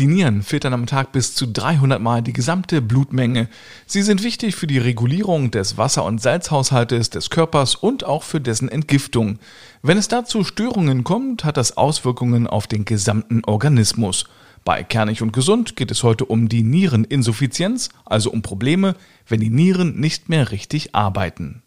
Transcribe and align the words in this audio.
Die 0.00 0.06
Nieren 0.06 0.42
filtern 0.42 0.72
am 0.72 0.86
Tag 0.86 1.12
bis 1.12 1.34
zu 1.34 1.46
300 1.46 2.00
Mal 2.00 2.22
die 2.22 2.32
gesamte 2.32 2.80
Blutmenge. 2.80 3.50
Sie 3.84 4.00
sind 4.00 4.22
wichtig 4.22 4.56
für 4.56 4.66
die 4.66 4.78
Regulierung 4.78 5.50
des 5.50 5.76
Wasser- 5.76 6.06
und 6.06 6.22
Salzhaushaltes 6.22 7.10
des 7.10 7.28
Körpers 7.28 7.74
und 7.74 8.06
auch 8.06 8.22
für 8.22 8.40
dessen 8.40 8.70
Entgiftung. 8.70 9.38
Wenn 9.82 9.98
es 9.98 10.08
dazu 10.08 10.42
Störungen 10.42 11.04
kommt, 11.04 11.44
hat 11.44 11.58
das 11.58 11.76
Auswirkungen 11.76 12.46
auf 12.46 12.66
den 12.66 12.86
gesamten 12.86 13.44
Organismus. 13.44 14.24
Bei 14.64 14.82
Kernig 14.82 15.20
und 15.20 15.34
Gesund 15.34 15.76
geht 15.76 15.90
es 15.90 16.02
heute 16.02 16.24
um 16.24 16.48
die 16.48 16.62
Niereninsuffizienz, 16.62 17.90
also 18.06 18.30
um 18.30 18.40
Probleme, 18.40 18.94
wenn 19.28 19.40
die 19.40 19.50
Nieren 19.50 20.00
nicht 20.00 20.30
mehr 20.30 20.50
richtig 20.50 20.94
arbeiten. 20.94 21.62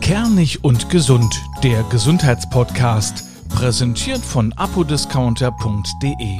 Kernig 0.00 0.64
und 0.64 0.90
Gesund, 0.90 1.40
der 1.62 1.84
Gesundheitspodcast, 1.84 3.33
präsentiert 3.54 4.20
von 4.20 4.52
apodiscounter.de. 4.54 6.38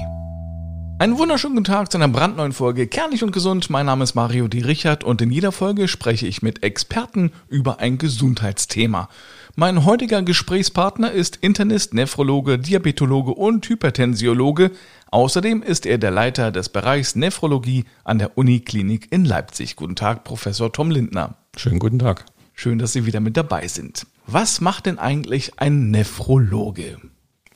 Einen 0.98 1.16
wunderschönen 1.16 1.54
guten 1.54 1.64
Tag 1.64 1.90
zu 1.90 1.98
einer 1.98 2.08
brandneuen 2.08 2.52
Folge 2.52 2.88
Kernig 2.88 3.22
und 3.22 3.30
Gesund. 3.30 3.70
Mein 3.70 3.86
Name 3.86 4.02
ist 4.02 4.14
Mario 4.14 4.48
D. 4.48 4.62
Richard 4.62 5.04
und 5.04 5.22
in 5.22 5.30
jeder 5.30 5.52
Folge 5.52 5.86
spreche 5.86 6.26
ich 6.26 6.42
mit 6.42 6.64
Experten 6.64 7.30
über 7.48 7.78
ein 7.78 7.98
Gesundheitsthema. 7.98 9.08
Mein 9.54 9.84
heutiger 9.84 10.22
Gesprächspartner 10.22 11.12
ist 11.12 11.36
Internist, 11.36 11.94
Nephrologe, 11.94 12.58
Diabetologe 12.58 13.32
und 13.32 13.68
Hypertensiologe. 13.68 14.72
Außerdem 15.10 15.62
ist 15.62 15.86
er 15.86 15.98
der 15.98 16.10
Leiter 16.10 16.50
des 16.50 16.68
Bereichs 16.68 17.14
Nephrologie 17.14 17.84
an 18.02 18.18
der 18.18 18.36
Uniklinik 18.36 19.12
in 19.12 19.24
Leipzig. 19.24 19.76
Guten 19.76 19.94
Tag, 19.94 20.24
Professor 20.24 20.72
Tom 20.72 20.90
Lindner. 20.90 21.36
Schönen 21.56 21.78
guten 21.78 22.00
Tag. 22.00 22.24
Schön, 22.54 22.78
dass 22.78 22.92
Sie 22.92 23.06
wieder 23.06 23.20
mit 23.20 23.36
dabei 23.36 23.68
sind. 23.68 24.04
Was 24.26 24.60
macht 24.60 24.86
denn 24.86 24.98
eigentlich 24.98 25.58
ein 25.60 25.90
Nephrologe? 25.90 26.98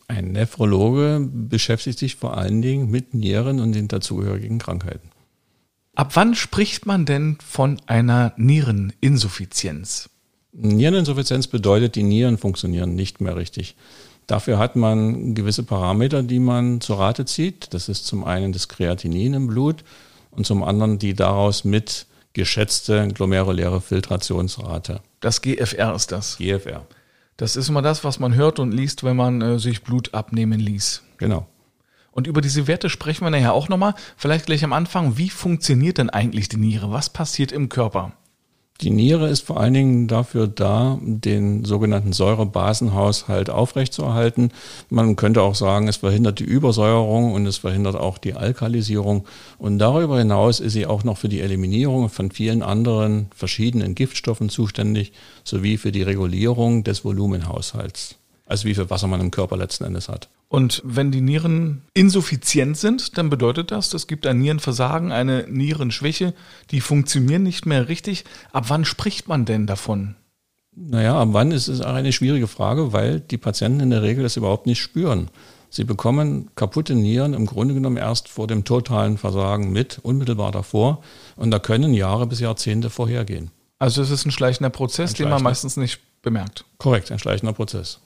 Ein 0.06 0.32
Nephrologe 0.32 1.26
beschäftigt 1.30 1.98
sich 1.98 2.16
vor 2.16 2.36
allen 2.36 2.62
Dingen 2.62 2.90
mit 2.90 3.14
Nieren 3.14 3.60
und 3.60 3.72
den 3.72 3.88
dazugehörigen 3.88 4.58
Krankheiten. 4.58 5.10
Ab 5.94 6.14
wann 6.14 6.34
spricht 6.34 6.86
man 6.86 7.06
denn 7.06 7.38
von 7.44 7.80
einer 7.86 8.32
Niereninsuffizienz? 8.36 10.10
Niereninsuffizienz 10.52 11.46
bedeutet, 11.46 11.94
die 11.94 12.02
Nieren 12.02 12.38
funktionieren 12.38 12.94
nicht 12.94 13.20
mehr 13.20 13.36
richtig. 13.36 13.74
Dafür 14.26 14.58
hat 14.58 14.76
man 14.76 15.34
gewisse 15.34 15.62
Parameter, 15.62 16.22
die 16.22 16.38
man 16.38 16.80
zur 16.80 16.98
Rate 16.98 17.24
zieht. 17.24 17.72
Das 17.72 17.88
ist 17.88 18.06
zum 18.06 18.24
einen 18.24 18.52
das 18.52 18.68
Kreatinin 18.68 19.34
im 19.34 19.46
Blut 19.46 19.84
und 20.30 20.46
zum 20.46 20.62
anderen 20.62 20.98
die 20.98 21.14
daraus 21.14 21.64
mit 21.64 22.06
geschätzte 22.34 23.08
glomeruläre 23.08 23.80
Filtrationsrate. 23.80 25.00
Das 25.20 25.42
GFR 25.42 25.94
ist 25.94 26.12
das. 26.12 26.38
GFR. 26.38 26.86
Das 27.36 27.56
ist 27.56 27.68
immer 27.68 27.82
das, 27.82 28.04
was 28.04 28.18
man 28.18 28.34
hört 28.34 28.58
und 28.58 28.72
liest, 28.72 29.04
wenn 29.04 29.16
man 29.16 29.40
äh, 29.40 29.58
sich 29.58 29.82
Blut 29.82 30.14
abnehmen 30.14 30.58
ließ. 30.58 31.02
Genau. 31.18 31.46
Und 32.10 32.26
über 32.26 32.40
diese 32.40 32.66
Werte 32.66 32.90
sprechen 32.90 33.24
wir 33.24 33.30
nachher 33.30 33.52
auch 33.52 33.68
nochmal. 33.68 33.94
Vielleicht 34.16 34.46
gleich 34.46 34.64
am 34.64 34.72
Anfang, 34.72 35.18
wie 35.18 35.30
funktioniert 35.30 35.98
denn 35.98 36.10
eigentlich 36.10 36.48
die 36.48 36.56
Niere? 36.56 36.90
Was 36.90 37.10
passiert 37.10 37.52
im 37.52 37.68
Körper? 37.68 38.12
Die 38.80 38.90
Niere 38.90 39.28
ist 39.28 39.40
vor 39.40 39.58
allen 39.58 39.74
Dingen 39.74 40.06
dafür 40.06 40.46
da, 40.46 41.00
den 41.02 41.64
sogenannten 41.64 42.12
Säurebasenhaushalt 42.12 43.50
aufrechtzuerhalten. 43.50 44.52
Man 44.88 45.16
könnte 45.16 45.42
auch 45.42 45.56
sagen, 45.56 45.88
es 45.88 45.96
verhindert 45.96 46.38
die 46.38 46.44
Übersäuerung 46.44 47.32
und 47.32 47.44
es 47.46 47.56
verhindert 47.56 47.96
auch 47.96 48.18
die 48.18 48.34
Alkalisierung. 48.34 49.26
Und 49.58 49.80
darüber 49.80 50.18
hinaus 50.18 50.60
ist 50.60 50.74
sie 50.74 50.86
auch 50.86 51.02
noch 51.02 51.18
für 51.18 51.28
die 51.28 51.40
Eliminierung 51.40 52.08
von 52.08 52.30
vielen 52.30 52.62
anderen 52.62 53.26
verschiedenen 53.34 53.96
Giftstoffen 53.96 54.48
zuständig, 54.48 55.12
sowie 55.42 55.76
für 55.76 55.90
die 55.90 56.02
Regulierung 56.02 56.84
des 56.84 57.04
Volumenhaushalts. 57.04 58.14
Also 58.48 58.66
wie 58.66 58.74
viel 58.74 58.88
Wasser 58.88 59.06
man 59.06 59.20
im 59.20 59.30
Körper 59.30 59.58
letzten 59.58 59.84
Endes 59.84 60.08
hat. 60.08 60.28
Und 60.48 60.80
wenn 60.84 61.12
die 61.12 61.20
Nieren 61.20 61.82
insuffizient 61.92 62.78
sind, 62.78 63.18
dann 63.18 63.28
bedeutet 63.28 63.70
das, 63.70 63.92
es 63.92 64.06
gibt 64.06 64.26
ein 64.26 64.38
Nierenversagen, 64.38 65.12
eine 65.12 65.46
Nierenschwäche, 65.48 66.32
die 66.70 66.80
funktionieren 66.80 67.42
nicht 67.42 67.66
mehr 67.66 67.88
richtig. 67.88 68.24
Ab 68.50 68.64
wann 68.68 68.86
spricht 68.86 69.28
man 69.28 69.44
denn 69.44 69.66
davon? 69.66 70.16
Naja, 70.74 71.20
ab 71.20 71.28
wann 71.32 71.52
ist 71.52 71.68
es 71.68 71.82
auch 71.82 71.92
eine 71.92 72.12
schwierige 72.12 72.46
Frage, 72.46 72.94
weil 72.94 73.20
die 73.20 73.36
Patienten 73.36 73.80
in 73.80 73.90
der 73.90 74.02
Regel 74.02 74.22
das 74.22 74.36
überhaupt 74.36 74.66
nicht 74.66 74.80
spüren. 74.80 75.28
Sie 75.68 75.84
bekommen 75.84 76.50
kaputte 76.54 76.94
Nieren 76.94 77.34
im 77.34 77.44
Grunde 77.44 77.74
genommen 77.74 77.98
erst 77.98 78.28
vor 78.28 78.46
dem 78.46 78.64
totalen 78.64 79.18
Versagen 79.18 79.70
mit, 79.70 79.98
unmittelbar 80.02 80.52
davor. 80.52 81.02
Und 81.36 81.50
da 81.50 81.58
können 81.58 81.92
Jahre 81.92 82.26
bis 82.26 82.40
Jahrzehnte 82.40 82.88
vorhergehen. 82.88 83.50
Also 83.78 84.00
es 84.00 84.10
ist 84.10 84.24
ein 84.24 84.30
schleichender 84.30 84.70
Prozess, 84.70 85.10
ein 85.10 85.16
schleichender. 85.16 85.36
den 85.36 85.42
man 85.42 85.50
meistens 85.50 85.76
nicht 85.76 86.00
bemerkt. 86.22 86.64
Korrekt, 86.78 87.12
ein 87.12 87.18
schleichender 87.18 87.52
Prozess. 87.52 88.00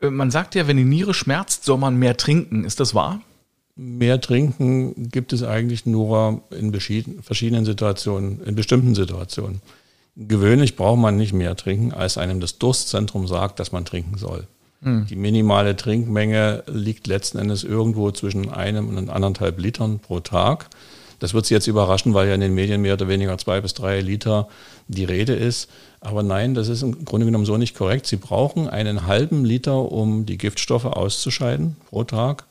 Äh, 0.00 0.10
man 0.10 0.30
sagt 0.30 0.54
ja, 0.54 0.66
wenn 0.66 0.76
die 0.76 0.84
Niere 0.84 1.14
schmerzt, 1.14 1.64
soll 1.64 1.78
man 1.78 1.96
mehr 1.96 2.16
trinken. 2.16 2.64
Ist 2.64 2.80
das 2.80 2.94
wahr? 2.94 3.20
Mehr 3.76 4.20
trinken 4.20 5.08
gibt 5.10 5.32
es 5.32 5.42
eigentlich 5.42 5.84
nur 5.84 6.42
in 6.50 6.72
verschiedenen 6.72 7.64
Situationen, 7.64 8.40
in 8.44 8.54
bestimmten 8.54 8.94
Situationen. 8.94 9.62
Gewöhnlich 10.16 10.76
braucht 10.76 11.00
man 11.00 11.16
nicht 11.16 11.32
mehr 11.32 11.56
trinken, 11.56 11.92
als 11.92 12.16
einem 12.16 12.38
das 12.38 12.58
Durstzentrum 12.58 13.26
sagt, 13.26 13.58
dass 13.58 13.72
man 13.72 13.84
trinken 13.84 14.16
soll. 14.16 14.46
Hm. 14.82 15.06
Die 15.10 15.16
minimale 15.16 15.74
Trinkmenge 15.74 16.62
liegt 16.68 17.08
letzten 17.08 17.38
Endes 17.38 17.64
irgendwo 17.64 18.12
zwischen 18.12 18.48
einem 18.48 18.96
und 18.96 19.10
anderthalb 19.10 19.58
Litern 19.58 19.98
pro 19.98 20.20
Tag. 20.20 20.68
Das 21.24 21.32
wird 21.32 21.46
Sie 21.46 21.54
jetzt 21.54 21.68
überraschen, 21.68 22.12
weil 22.12 22.28
ja 22.28 22.34
in 22.34 22.42
den 22.42 22.52
Medien 22.52 22.82
mehr 22.82 22.92
oder 22.92 23.08
weniger 23.08 23.38
zwei 23.38 23.62
bis 23.62 23.72
drei 23.72 24.02
Liter 24.02 24.46
die 24.88 25.04
Rede 25.04 25.32
ist. 25.32 25.70
Aber 26.00 26.22
nein, 26.22 26.52
das 26.52 26.68
ist 26.68 26.82
im 26.82 27.06
Grunde 27.06 27.24
genommen 27.24 27.46
so 27.46 27.56
nicht 27.56 27.74
korrekt. 27.74 28.04
Sie 28.04 28.16
brauchen 28.16 28.68
einen 28.68 29.06
halben 29.06 29.42
Liter, 29.42 29.90
um 29.90 30.26
die 30.26 30.36
Giftstoffe 30.36 30.84
auszuscheiden 30.84 31.76
pro 31.88 32.04
Tag. 32.04 32.44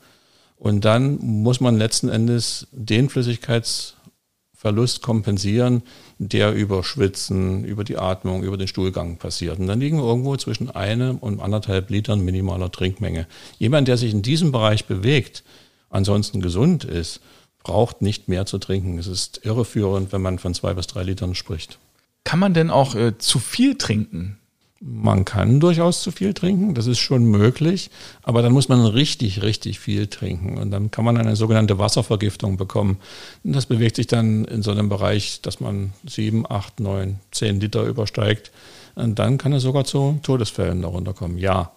Und 0.58 0.86
dann 0.86 1.20
muss 1.20 1.60
man 1.60 1.78
letzten 1.78 2.10
Endes 2.10 2.66
den 2.72 3.10
Flüssigkeitsverlust 3.10 5.04
kompensieren, 5.04 5.84
der 6.18 6.52
über 6.54 6.84
Schwitzen, 6.84 7.66
über 7.66 7.84
die 7.84 8.00
Atmung, 8.00 8.42
über 8.42 8.58
den 8.58 8.68
Stuhlgang 8.68 9.18
passiert. 9.18 9.60
Und 9.60 9.68
dann 9.68 9.82
liegen 9.82 9.98
wir 9.98 10.04
irgendwo 10.08 10.36
zwischen 10.36 10.72
einem 10.72 11.18
und 11.18 11.42
anderthalb 11.42 11.92
Litern 11.92 12.26
minimaler 12.26 12.72
Trinkmenge. 12.72 13.28
Jemand, 13.60 13.88
der 13.88 13.98
sich 13.98 14.12
in 14.12 14.24
diesem 14.24 14.52
Bereich 14.52 14.86
bewegt, 14.86 15.44
ansonsten 15.92 16.42
gesund 16.42 16.86
ist, 16.86 17.20
braucht 17.64 18.02
nicht 18.02 18.28
mehr 18.28 18.46
zu 18.46 18.58
trinken. 18.58 19.00
Es 19.00 19.08
ist 19.08 19.42
irreführend, 19.44 20.12
wenn 20.12 20.22
man 20.22 20.40
von 20.40 20.54
zwei 20.54 20.74
bis 20.74 20.88
drei 20.88 21.04
Litern 21.04 21.36
spricht. 21.36 21.80
Kann 22.24 22.40
man 22.40 22.54
denn 22.54 22.70
auch 22.70 22.96
äh, 22.96 23.18
zu 23.18 23.40
viel 23.40 23.76
trinken? 23.76 24.38
Man 24.86 25.24
kann 25.24 25.62
durchaus 25.62 26.04
zu 26.04 26.12
viel 26.12 26.34
trinken, 26.34 26.74
das 26.76 26.88
ist 26.88 27.00
schon 27.00 27.24
möglich, 27.24 27.90
aber 28.22 28.42
dann 28.42 28.52
muss 28.52 28.68
man 28.68 28.86
richtig, 28.86 29.42
richtig 29.42 29.80
viel 29.80 30.08
trinken 30.08 30.58
und 30.58 30.72
dann 30.72 30.92
kann 30.92 31.06
man 31.06 31.16
eine 31.16 31.38
sogenannte 31.38 31.80
Wasservergiftung 31.80 32.58
bekommen. 32.58 32.98
Und 33.46 33.54
das 33.54 33.66
bewegt 33.66 33.96
sich 33.96 34.08
dann 34.08 34.44
in 34.44 34.62
so 34.62 34.72
einem 34.72 34.90
Bereich, 34.90 35.40
dass 35.42 35.62
man 35.62 35.94
sieben, 36.06 36.46
acht, 36.50 36.82
neun, 36.82 37.22
zehn 37.32 37.62
Liter 37.62 37.86
übersteigt 37.86 38.52
und 38.96 39.20
dann 39.20 39.38
kann 39.38 39.54
es 39.54 39.64
sogar 39.64 39.86
zu 39.86 40.20
Todesfällen 40.22 40.82
darunter 40.82 41.14
kommen. 41.14 41.38
Ja, 41.38 41.72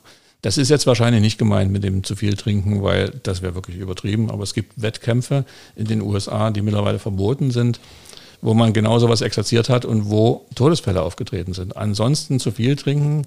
das 0.47 0.59
ist 0.59 0.69
jetzt 0.69 0.87
wahrscheinlich 0.87 1.21
nicht 1.21 1.39
gemeint 1.39 1.73
mit 1.73 1.83
dem 1.83 2.05
zu 2.05 2.15
viel 2.15 2.35
trinken, 2.35 2.81
weil 2.81 3.11
das 3.25 3.43
wäre 3.43 3.57
wirklich 3.57 3.79
übertrieben, 3.79 4.31
aber 4.31 4.45
es 4.45 4.55
gibt 4.55 4.81
Wettkämpfe 4.81 5.45
in 5.75 5.87
den 5.87 6.01
USA, 6.01 6.53
die 6.53 6.63
mittlerweile 6.63 7.01
verboten 7.01 7.51
sind 7.51 7.81
wo 8.43 8.53
man 8.53 8.75
genau 8.75 8.99
sowas 8.99 9.23
exerziert 9.23 9.71
hat 9.71 9.87
und 9.87 10.11
wo 10.11 10.45
Todesfälle 10.55 11.03
aufgetreten 11.03 11.55
sind. 11.55 11.77
Ansonsten 11.77 12.39
zu 12.39 12.53
viel 12.53 12.77
trinken, 12.77 13.25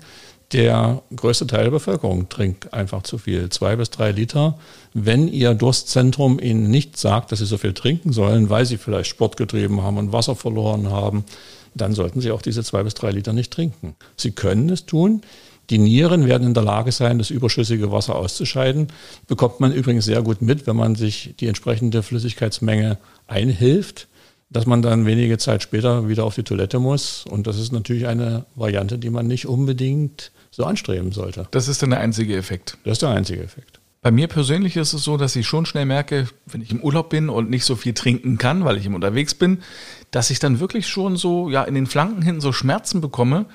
der 0.54 1.02
größte 1.14 1.48
Teil 1.48 1.64
der 1.64 1.72
Bevölkerung 1.72 2.30
trinkt 2.30 2.74
einfach 2.74 3.02
zu 3.02 3.18
viel, 3.18 3.50
zwei 3.50 3.76
bis 3.76 3.90
drei 3.90 4.12
Liter. 4.12 4.58
Wenn 4.94 5.28
Ihr 5.28 5.56
Durstzentrum 5.56 6.40
Ihnen 6.40 6.70
nicht 6.70 6.96
sagt, 6.96 7.32
dass 7.32 7.40
Sie 7.40 7.46
so 7.46 7.58
viel 7.58 7.74
trinken 7.74 8.14
sollen, 8.14 8.50
weil 8.50 8.66
Sie 8.66 8.78
vielleicht 8.78 9.10
Sport 9.10 9.36
getrieben 9.36 9.82
haben 9.82 9.98
und 9.98 10.14
Wasser 10.14 10.36
verloren 10.36 10.90
haben, 10.90 11.26
dann 11.74 11.94
sollten 11.94 12.22
Sie 12.22 12.32
auch 12.32 12.42
diese 12.42 12.64
zwei 12.64 12.84
bis 12.84 12.94
drei 12.94 13.12
Liter 13.12 13.34
nicht 13.34 13.52
trinken. 13.52 13.96
Sie 14.16 14.32
können 14.32 14.70
es 14.70 14.86
tun. 14.86 15.22
Die 15.70 15.78
Nieren 15.78 16.26
werden 16.26 16.48
in 16.48 16.54
der 16.54 16.64
Lage 16.64 16.92
sein, 16.92 17.18
das 17.18 17.30
überschüssige 17.30 17.92
Wasser 17.92 18.16
auszuscheiden. 18.16 18.88
Bekommt 19.28 19.60
man 19.60 19.72
übrigens 19.72 20.06
sehr 20.06 20.22
gut 20.22 20.42
mit, 20.42 20.66
wenn 20.68 20.76
man 20.76 20.96
sich 20.96 21.36
die 21.40 21.48
entsprechende 21.48 22.04
Flüssigkeitsmenge 22.04 22.98
einhilft 23.28 24.08
dass 24.50 24.66
man 24.66 24.82
dann 24.82 25.06
wenige 25.06 25.38
Zeit 25.38 25.62
später 25.62 26.08
wieder 26.10 26.24
auf 26.24 26.36
die 26.36 26.44
Toilette 26.44 26.80
muss. 26.80 27.26
Und 27.30 27.48
das 27.48 27.60
ist 27.60 27.72
natürlich 27.72 28.08
eine 28.08 28.46
Variante, 28.56 28.98
die 28.98 29.10
man 29.10 29.28
nicht 29.28 29.48
unbedingt 29.48 30.32
so 30.52 30.66
anstreben 30.66 31.12
sollte. 31.12 31.48
Das 31.52 31.68
ist 31.68 31.84
dann 31.84 31.92
der 31.92 32.00
einzige 32.00 32.36
Effekt. 32.36 32.78
Das 32.84 32.94
ist 32.94 33.02
der 33.04 33.10
einzige 33.10 33.44
Effekt. 33.44 33.80
Bei 34.02 34.12
mir 34.12 34.28
persönlich 34.28 34.78
ist 34.78 34.94
es 34.94 35.04
so, 35.04 35.18
dass 35.18 35.36
ich 35.36 35.46
schon 35.46 35.66
schnell 35.66 35.86
merke, 35.86 36.30
wenn 36.46 36.62
ich 36.62 36.72
im 36.72 36.82
Urlaub 36.82 37.10
bin 37.10 37.28
und 37.28 37.50
nicht 37.50 37.66
so 37.66 37.76
viel 37.76 37.94
trinken 37.94 38.38
kann, 38.38 38.64
weil 38.64 38.78
ich 38.78 38.88
unterwegs 38.88 39.34
bin, 39.36 39.60
dass 40.10 40.30
ich 40.30 40.40
dann 40.40 40.62
wirklich 40.62 40.88
schon 40.88 41.18
so 41.18 41.50
ja 41.50 41.64
in 41.64 41.76
den 41.76 41.86
Flanken 41.86 42.22
hinten 42.22 42.40
so 42.40 42.54
Schmerzen 42.54 43.02
bekomme. 43.02 43.46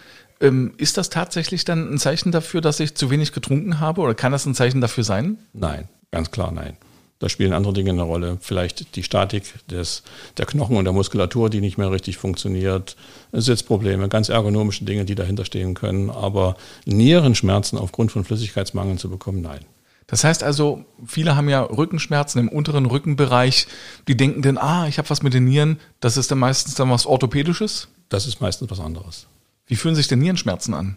Ähm, 0.41 0.75
ist 0.77 0.97
das 0.97 1.11
tatsächlich 1.11 1.65
dann 1.65 1.93
ein 1.93 1.99
Zeichen 1.99 2.33
dafür, 2.33 2.61
dass 2.61 2.81
ich 2.81 2.95
zu 2.95 3.11
wenig 3.11 3.33
getrunken 3.33 3.81
habe 3.81 4.01
oder 4.01 4.15
kann 4.15 4.33
das 4.33 4.47
ein 4.47 4.55
Zeichen 4.55 4.81
dafür 4.81 5.05
sein? 5.05 5.39
Nein, 5.53 5.89
ganz 6.11 6.31
klar 6.31 6.53
nein. 6.53 6.77
Da 7.21 7.29
spielen 7.29 7.53
andere 7.53 7.73
Dinge 7.73 7.91
eine 7.91 8.03
Rolle. 8.03 8.39
Vielleicht 8.41 8.97
die 8.97 9.03
Statik 9.03 9.45
des, 9.69 10.03
der 10.37 10.47
Knochen 10.47 10.77
und 10.77 10.85
der 10.85 10.93
Muskulatur, 10.93 11.49
die 11.49 11.61
nicht 11.61 11.79
mehr 11.79 11.91
richtig 11.91 12.19
funktioniert. 12.19 12.97
Sitzprobleme, 13.33 14.09
ganz 14.09 14.29
ergonomische 14.29 14.85
Dinge, 14.85 15.05
die 15.05 15.15
dahinter 15.15 15.45
stehen 15.45 15.75
können. 15.75 16.11
Aber 16.11 16.57
Nierenschmerzen 16.85 17.79
aufgrund 17.79 18.13
von 18.13 18.25
Flüssigkeitsmangel 18.25 18.99
zu 18.99 19.09
bekommen, 19.09 19.41
nein. 19.41 19.61
Das 20.07 20.23
heißt 20.23 20.43
also, 20.43 20.85
viele 21.07 21.35
haben 21.35 21.49
ja 21.49 21.63
Rückenschmerzen 21.63 22.41
im 22.41 22.49
unteren 22.49 22.85
Rückenbereich. 22.85 23.69
Die 24.07 24.17
denken 24.17 24.43
dann, 24.43 24.59
ah, 24.59 24.87
ich 24.87 24.99
habe 24.99 25.09
was 25.09 25.23
mit 25.23 25.33
den 25.33 25.45
Nieren. 25.45 25.81
Das 26.01 26.17
ist 26.17 26.31
dann 26.31 26.39
meistens 26.39 26.75
dann 26.75 26.91
was 26.91 27.07
Orthopädisches? 27.07 27.89
Das 28.11 28.27
ist 28.27 28.41
meistens 28.41 28.71
was 28.71 28.81
anderes. 28.81 29.29
Wie 29.67 29.77
fühlen 29.77 29.95
sich 29.95 30.09
denn 30.09 30.19
Nierenschmerzen 30.19 30.75
an? 30.75 30.97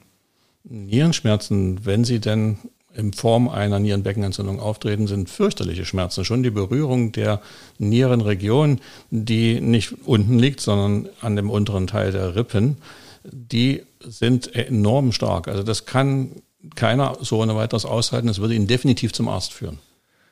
Nierenschmerzen, 0.64 1.86
wenn 1.86 2.04
sie 2.04 2.20
denn 2.20 2.58
in 2.94 3.14
Form 3.14 3.48
einer 3.48 3.80
Nierenbeckenentzündung 3.80 4.60
auftreten, 4.60 5.08
sind 5.08 5.30
fürchterliche 5.30 5.86
Schmerzen. 5.86 6.26
Schon 6.26 6.44
die 6.44 6.50
Berührung 6.50 7.12
der 7.12 7.42
Nierenregion, 7.78 8.82
die 9.12 9.62
nicht 9.62 9.94
unten 10.06 10.40
liegt, 10.40 10.60
sondern 10.60 11.10
an 11.22 11.36
dem 11.36 11.50
unteren 11.50 11.88
Teil 11.88 12.12
der 12.12 12.36
Rippen, 12.36 12.78
die 13.24 13.84
sind 14.00 14.54
enorm 14.56 15.12
stark. 15.12 15.48
Also 15.48 15.64
das 15.64 15.86
kann 15.86 16.32
keiner 16.76 17.18
so 17.22 17.40
ohne 17.42 17.56
weiteres 17.56 17.86
aushalten. 17.86 18.28
Das 18.28 18.40
würde 18.40 18.56
ihn 18.56 18.68
definitiv 18.68 19.14
zum 19.14 19.28
Arzt 19.28 19.54
führen. 19.54 19.78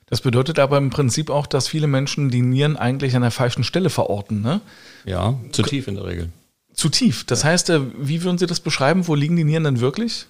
Das 0.08 0.22
bedeutet 0.22 0.60
aber 0.60 0.78
im 0.78 0.90
Prinzip 0.90 1.30
auch, 1.30 1.48
dass 1.48 1.68
viele 1.68 1.88
Menschen 1.88 2.30
die 2.30 2.42
Nieren 2.42 2.78
eigentlich 2.78 3.16
an 3.16 3.22
der 3.22 3.32
falschen 3.32 3.64
Stelle 3.64 3.90
verorten, 3.90 4.42
ne? 4.42 4.62
Ja, 5.06 5.36
zu 5.52 5.64
tief 5.64 5.88
in 5.88 5.96
der 5.96 6.06
Regel. 6.06 6.30
Zu 6.76 6.90
tief. 6.90 7.24
Das 7.24 7.44
ja. 7.44 7.50
heißt, 7.50 7.70
äh, 7.70 7.82
wie 7.98 8.24
würden 8.24 8.38
Sie 8.38 8.48
das 8.48 8.60
beschreiben? 8.60 9.08
Wo 9.08 9.16
liegen 9.16 9.36
die 9.36 9.44
Nieren 9.44 9.64
denn 9.64 9.80
wirklich? 9.80 10.28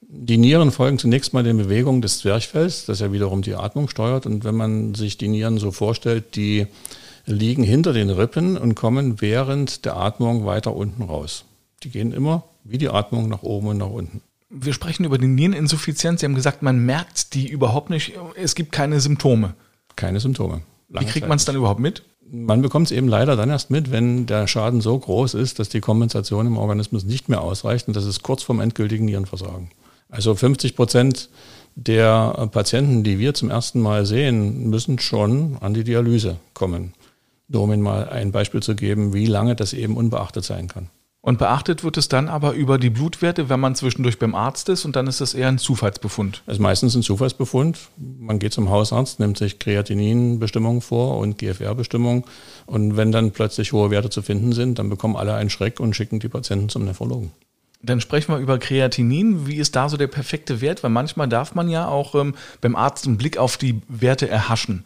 Die 0.00 0.38
Nieren 0.38 0.70
folgen 0.70 0.98
zunächst 0.98 1.34
mal 1.34 1.42
den 1.42 1.58
Bewegungen 1.58 2.00
des 2.00 2.18
Zwerchfells, 2.20 2.86
das 2.86 3.00
ja 3.00 3.12
wiederum 3.12 3.42
die 3.42 3.54
Atmung 3.54 3.88
steuert. 3.88 4.24
Und 4.24 4.44
wenn 4.44 4.54
man 4.54 4.94
sich 4.94 5.18
die 5.18 5.28
Nieren 5.28 5.58
so 5.58 5.70
vorstellt, 5.70 6.34
die 6.36 6.66
liegen 7.26 7.62
hinter 7.62 7.92
den 7.92 8.08
Rippen 8.08 8.56
und 8.56 8.74
kommen 8.74 9.20
während 9.20 9.84
der 9.84 9.96
Atmung 9.96 10.46
weiter 10.46 10.74
unten 10.74 11.02
raus. 11.02 11.44
Die 11.82 11.90
gehen 11.90 12.12
immer 12.12 12.44
wie 12.64 12.78
die 12.78 12.88
Atmung 12.88 13.28
nach 13.28 13.42
oben 13.42 13.68
und 13.68 13.78
nach 13.78 13.90
unten. 13.90 14.22
Wir 14.50 14.72
sprechen 14.72 15.04
über 15.04 15.18
die 15.18 15.26
Niereninsuffizienz. 15.26 16.20
Sie 16.20 16.26
haben 16.26 16.34
gesagt, 16.34 16.62
man 16.62 16.78
merkt 16.84 17.34
die 17.34 17.48
überhaupt 17.48 17.90
nicht. 17.90 18.14
Es 18.34 18.54
gibt 18.54 18.72
keine 18.72 19.00
Symptome. 19.00 19.54
Keine 19.94 20.20
Symptome. 20.20 20.62
Lange 20.88 21.06
wie 21.06 21.10
kriegt 21.10 21.28
man 21.28 21.36
es 21.36 21.44
dann 21.44 21.56
überhaupt 21.56 21.80
mit? 21.80 22.02
Man 22.30 22.62
bekommt 22.62 22.86
es 22.86 22.92
eben 22.92 23.08
leider 23.08 23.36
dann 23.36 23.50
erst 23.50 23.70
mit, 23.70 23.90
wenn 23.90 24.26
der 24.26 24.46
Schaden 24.46 24.80
so 24.80 24.98
groß 24.98 25.34
ist, 25.34 25.58
dass 25.58 25.68
die 25.68 25.80
Kompensation 25.80 26.46
im 26.46 26.58
Organismus 26.58 27.04
nicht 27.04 27.28
mehr 27.28 27.40
ausreicht 27.40 27.88
und 27.88 27.96
das 27.96 28.04
ist 28.04 28.22
kurz 28.22 28.42
vorm 28.42 28.60
endgültigen 28.60 29.06
Nierenversagen. 29.06 29.70
Also 30.10 30.34
50 30.34 30.76
Prozent 30.76 31.30
der 31.74 32.48
Patienten, 32.50 33.04
die 33.04 33.18
wir 33.18 33.34
zum 33.34 33.50
ersten 33.50 33.80
Mal 33.80 34.04
sehen, 34.04 34.68
müssen 34.68 34.98
schon 34.98 35.58
an 35.60 35.74
die 35.74 35.84
Dialyse 35.84 36.36
kommen. 36.54 36.94
Nur 37.48 37.62
um 37.62 37.72
Ihnen 37.72 37.82
mal 37.82 38.08
ein 38.08 38.32
Beispiel 38.32 38.62
zu 38.62 38.74
geben, 38.74 39.14
wie 39.14 39.26
lange 39.26 39.54
das 39.54 39.72
eben 39.72 39.96
unbeachtet 39.96 40.44
sein 40.44 40.68
kann. 40.68 40.90
Und 41.20 41.38
beachtet 41.38 41.82
wird 41.82 41.96
es 41.96 42.08
dann 42.08 42.28
aber 42.28 42.52
über 42.52 42.78
die 42.78 42.90
Blutwerte, 42.90 43.48
wenn 43.48 43.58
man 43.58 43.74
zwischendurch 43.74 44.18
beim 44.20 44.36
Arzt 44.36 44.68
ist 44.68 44.84
und 44.84 44.94
dann 44.94 45.08
ist 45.08 45.20
das 45.20 45.34
eher 45.34 45.48
ein 45.48 45.58
Zufallsbefund. 45.58 46.42
Das 46.46 46.56
ist 46.56 46.60
meistens 46.60 46.94
ein 46.94 47.02
Zufallsbefund. 47.02 47.76
Man 47.96 48.38
geht 48.38 48.52
zum 48.52 48.70
Hausarzt, 48.70 49.18
nimmt 49.18 49.36
sich 49.36 49.58
Kreatininbestimmungen 49.58 50.80
vor 50.80 51.18
und 51.18 51.36
GFR-Bestimmungen. 51.38 52.24
Und 52.66 52.96
wenn 52.96 53.10
dann 53.10 53.32
plötzlich 53.32 53.72
hohe 53.72 53.90
Werte 53.90 54.10
zu 54.10 54.22
finden 54.22 54.52
sind, 54.52 54.78
dann 54.78 54.88
bekommen 54.88 55.16
alle 55.16 55.34
einen 55.34 55.50
Schreck 55.50 55.80
und 55.80 55.96
schicken 55.96 56.20
die 56.20 56.28
Patienten 56.28 56.68
zum 56.68 56.84
Nephrologen. 56.84 57.32
Dann 57.82 58.00
sprechen 58.00 58.32
wir 58.32 58.38
über 58.38 58.58
Kreatinin. 58.58 59.46
Wie 59.46 59.56
ist 59.56 59.76
da 59.76 59.88
so 59.88 59.96
der 59.96 60.08
perfekte 60.08 60.60
Wert? 60.60 60.82
Weil 60.82 60.90
manchmal 60.90 61.28
darf 61.28 61.54
man 61.54 61.68
ja 61.68 61.88
auch 61.88 62.14
ähm, 62.14 62.34
beim 62.60 62.76
Arzt 62.76 63.06
einen 63.06 63.18
Blick 63.18 63.38
auf 63.38 63.56
die 63.56 63.80
Werte 63.88 64.28
erhaschen. 64.28 64.84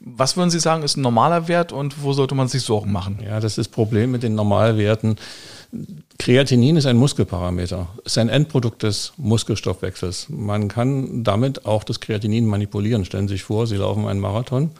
Was 0.00 0.36
würden 0.36 0.50
Sie 0.50 0.60
sagen, 0.60 0.82
ist 0.82 0.96
ein 0.96 1.02
normaler 1.02 1.48
Wert 1.48 1.72
und 1.72 2.02
wo 2.02 2.12
sollte 2.12 2.34
man 2.34 2.48
sich 2.48 2.62
Sorgen 2.62 2.92
machen? 2.92 3.20
Ja, 3.24 3.40
das 3.40 3.52
ist 3.52 3.58
das 3.58 3.68
Problem 3.68 4.10
mit 4.10 4.22
den 4.22 4.34
Normalwerten. 4.34 5.16
Kreatinin 6.18 6.76
ist 6.76 6.86
ein 6.86 6.96
Muskelparameter, 6.96 7.88
ist 8.04 8.18
ein 8.18 8.28
Endprodukt 8.28 8.82
des 8.82 9.12
Muskelstoffwechsels. 9.16 10.28
Man 10.28 10.68
kann 10.68 11.24
damit 11.24 11.66
auch 11.66 11.84
das 11.84 12.00
Kreatinin 12.00 12.46
manipulieren. 12.46 13.04
Stellen 13.04 13.28
Sie 13.28 13.34
sich 13.34 13.42
vor, 13.42 13.66
Sie 13.66 13.76
laufen 13.76 14.06
einen 14.06 14.20
Marathon, 14.20 14.70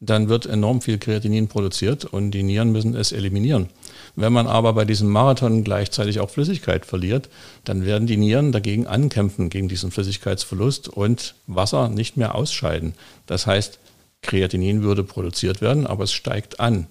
dann 0.00 0.28
wird 0.28 0.46
enorm 0.46 0.80
viel 0.80 0.98
Kreatinin 0.98 1.48
produziert 1.48 2.04
und 2.04 2.30
die 2.30 2.42
Nieren 2.42 2.70
müssen 2.70 2.94
es 2.94 3.12
eliminieren. 3.12 3.68
Wenn 4.14 4.32
man 4.32 4.46
aber 4.46 4.72
bei 4.72 4.84
diesem 4.84 5.08
Marathon 5.08 5.64
gleichzeitig 5.64 6.20
auch 6.20 6.30
Flüssigkeit 6.30 6.86
verliert, 6.86 7.28
dann 7.64 7.84
werden 7.84 8.06
die 8.06 8.16
Nieren 8.16 8.52
dagegen 8.52 8.86
ankämpfen, 8.86 9.50
gegen 9.50 9.68
diesen 9.68 9.90
Flüssigkeitsverlust 9.90 10.88
und 10.88 11.34
Wasser 11.46 11.88
nicht 11.88 12.16
mehr 12.16 12.34
ausscheiden. 12.34 12.94
Das 13.26 13.46
heißt, 13.46 13.78
Kreatinin 14.22 14.82
würde 14.82 15.04
produziert 15.04 15.60
werden, 15.60 15.86
aber 15.86 16.04
es 16.04 16.12
steigt 16.12 16.60
an. 16.60 16.86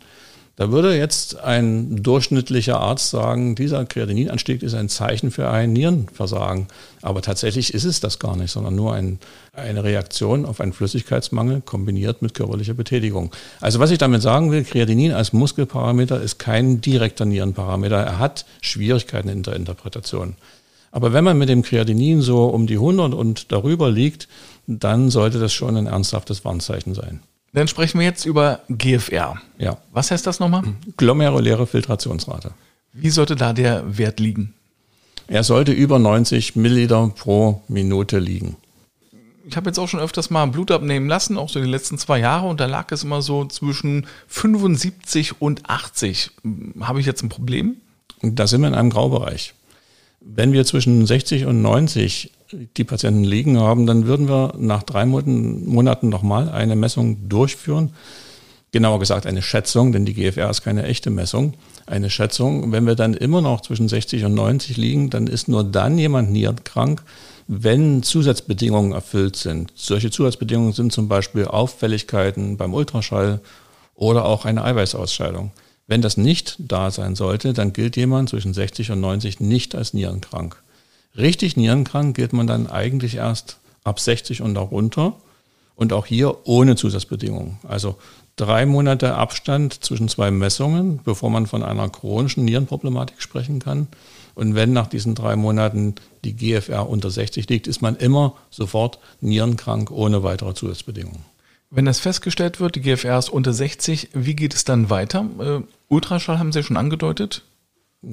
Da 0.58 0.72
würde 0.72 0.98
jetzt 0.98 1.38
ein 1.38 2.02
durchschnittlicher 2.02 2.80
Arzt 2.80 3.10
sagen, 3.10 3.56
dieser 3.56 3.84
Kreatininanstieg 3.84 4.64
ist 4.64 4.74
ein 4.74 4.88
Zeichen 4.88 5.30
für 5.30 5.50
ein 5.50 5.74
Nierenversagen. 5.74 6.68
Aber 7.02 7.22
tatsächlich 7.22 7.74
ist 7.74 7.84
es 7.84 8.00
das 8.00 8.20
gar 8.20 8.38
nicht, 8.38 8.52
sondern 8.52 8.74
nur 8.74 8.94
ein, 8.94 9.20
eine 9.52 9.84
Reaktion 9.84 10.46
auf 10.46 10.62
einen 10.62 10.72
Flüssigkeitsmangel 10.72 11.60
kombiniert 11.60 12.22
mit 12.22 12.34
körperlicher 12.34 12.74
Betätigung. 12.74 13.36
Also 13.60 13.80
was 13.80 13.92
ich 13.92 13.98
damit 13.98 14.22
sagen 14.22 14.50
will, 14.50 14.64
Kreatinin 14.64 15.12
als 15.12 15.34
Muskelparameter 15.34 16.22
ist 16.22 16.40
kein 16.40 16.80
direkter 16.80 17.26
Nierenparameter. 17.26 17.98
Er 17.98 18.20
hat 18.20 18.46
Schwierigkeiten 18.62 19.28
in 19.28 19.44
der 19.44 19.58
Interpretation. 19.58 20.38
Aber 20.92 21.12
wenn 21.12 21.26
man 21.26 21.38
mit 21.38 21.50
dem 21.50 21.64
Kreatinin 21.64 22.22
so 22.22 22.46
um 22.46 22.66
die 22.66 22.76
100 22.76 23.14
und 23.14 23.52
darüber 23.52 23.92
liegt, 23.92 24.30
dann 24.68 25.10
sollte 25.10 25.38
das 25.38 25.52
schon 25.52 25.76
ein 25.76 25.88
ernsthaftes 25.88 26.46
Warnzeichen 26.46 26.94
sein. 26.94 27.20
Dann 27.56 27.70
sprechen 27.70 28.00
wir 28.00 28.06
jetzt 28.06 28.26
über 28.26 28.60
GFR. 28.68 29.42
Ja. 29.58 29.78
Was 29.94 30.12
heißt 30.12 30.28
das 30.28 30.42
nochmal? 30.42 30.64
Glomeruläre 30.98 31.66
Filtrationsrate. 31.66 32.52
Wie 32.92 33.10
sollte 33.10 33.38
da 33.38 33.54
der 33.54 33.98
Wert 33.98 34.20
liegen? 34.20 34.54
Er 35.28 35.42
sollte 35.44 35.72
über 35.72 35.98
90 35.98 36.58
Milliliter 36.58 37.14
pro 37.16 37.62
Minute 37.70 38.20
liegen. 38.20 38.58
Ich 39.48 39.56
habe 39.56 39.70
jetzt 39.70 39.80
auch 39.80 39.88
schon 39.88 40.02
öfters 40.02 40.30
mal 40.30 40.46
Blut 40.48 40.70
abnehmen 40.70 41.08
lassen, 41.08 41.38
auch 41.38 41.48
so 41.48 41.62
die 41.62 41.70
letzten 41.70 41.98
zwei 41.98 42.20
Jahre, 42.20 42.46
und 42.48 42.60
da 42.60 42.66
lag 42.66 42.92
es 42.92 43.04
immer 43.04 43.22
so 43.22 43.46
zwischen 43.46 44.06
75 44.28 45.42
und 45.42 45.70
80. 45.70 46.32
Habe 46.82 47.00
ich 47.00 47.06
jetzt 47.06 47.24
ein 47.24 47.30
Problem? 47.30 47.78
Da 48.22 48.48
sind 48.48 48.62
wir 48.62 48.68
in 48.68 48.76
einem 48.76 48.90
Graubereich. 48.90 49.54
Wenn 50.20 50.52
wir 50.52 50.66
zwischen 50.66 51.06
60 51.06 51.46
und 51.46 51.62
90 51.62 52.32
die 52.52 52.84
Patienten 52.84 53.24
liegen 53.24 53.60
haben, 53.60 53.86
dann 53.86 54.06
würden 54.06 54.28
wir 54.28 54.54
nach 54.58 54.84
drei 54.84 55.06
Monaten 55.06 56.10
nochmal 56.10 56.50
eine 56.50 56.76
Messung 56.76 57.28
durchführen. 57.28 57.92
Genauer 58.72 59.00
gesagt 59.00 59.26
eine 59.26 59.42
Schätzung, 59.42 59.92
denn 59.92 60.06
die 60.06 60.14
GFR 60.14 60.50
ist 60.50 60.62
keine 60.62 60.84
echte 60.84 61.10
Messung. 61.10 61.54
Eine 61.86 62.10
Schätzung. 62.10 62.72
Wenn 62.72 62.86
wir 62.86 62.96
dann 62.96 63.14
immer 63.14 63.42
noch 63.42 63.62
zwischen 63.62 63.88
60 63.88 64.26
und 64.26 64.34
90 64.34 64.76
liegen, 64.76 65.10
dann 65.10 65.28
ist 65.28 65.48
nur 65.48 65.64
dann 65.64 65.98
jemand 65.98 66.32
nierenkrank, 66.32 67.04
wenn 67.48 68.04
Zusatzbedingungen 68.04 68.92
erfüllt 68.92 69.38
sind. 69.38 69.72
Solche 69.76 70.12
Zusatzbedingungen 70.12 70.74
sind 70.74 70.92
zum 70.92 71.08
Beispiel 71.08 71.46
Auffälligkeiten 71.46 72.58
beim 72.58 72.74
Ultraschall 72.74 73.40
oder 73.96 74.26
auch 74.26 74.46
eine 74.46 74.64
Eiweißausscheidung. 74.64 75.52
Wenn 75.88 76.02
das 76.02 76.18
nicht 76.18 76.56
da 76.60 76.92
sein 76.92 77.16
sollte, 77.16 77.54
dann 77.54 77.72
gilt 77.72 77.96
jemand 77.96 78.30
zwischen 78.30 78.54
60 78.54 78.92
und 78.92 79.00
90 79.00 79.40
nicht 79.40 79.76
als 79.76 79.94
nierenkrank. 79.94 80.62
Richtig 81.18 81.56
nierenkrank 81.56 82.16
gilt 82.16 82.34
man 82.34 82.48
dann 82.48 82.68
eigentlich 82.68 83.16
erst 83.16 83.60
ab 83.84 84.00
60 84.00 84.42
und 84.42 84.56
darunter 84.56 85.14
und 85.76 85.94
auch 85.94 86.06
hier 86.06 86.48
ohne 86.48 86.76
Zusatzbedingungen. 86.76 87.58
Also 87.68 87.96
drei 88.36 88.66
Monate 88.66 89.16
Abstand 89.16 89.84
zwischen 89.84 90.10
zwei 90.10 90.32
Messungen, 90.32 91.00
bevor 91.04 91.30
man 91.30 91.48
von 91.48 91.64
einer 91.64 91.90
chronischen 91.90 92.46
Nierenproblematik 92.46 93.22
sprechen 93.22 93.60
kann. 93.60 93.88
Und 94.34 94.56
wenn 94.56 94.74
nach 94.74 94.88
diesen 94.88 95.16
drei 95.16 95.36
Monaten 95.38 95.96
die 96.26 96.36
GFR 96.36 96.90
unter 96.90 97.10
60 97.10 97.48
liegt, 97.48 97.68
ist 97.68 97.82
man 97.82 97.96
immer 97.96 98.36
sofort 98.50 99.00
nierenkrank 99.22 99.92
ohne 99.92 100.24
weitere 100.24 100.54
Zusatzbedingungen. 100.54 101.24
Wenn 101.70 101.86
das 101.86 102.00
festgestellt 102.00 102.60
wird, 102.60 102.76
die 102.76 102.82
GFR 102.82 103.18
ist 103.18 103.30
unter 103.30 103.54
60, 103.54 104.10
wie 104.14 104.36
geht 104.36 104.54
es 104.54 104.66
dann 104.66 104.90
weiter? 104.90 105.26
Äh, 105.40 105.62
Ultraschall 105.88 106.40
haben 106.40 106.52
Sie 106.52 106.64
schon 106.64 106.78
angedeutet. 106.78 107.44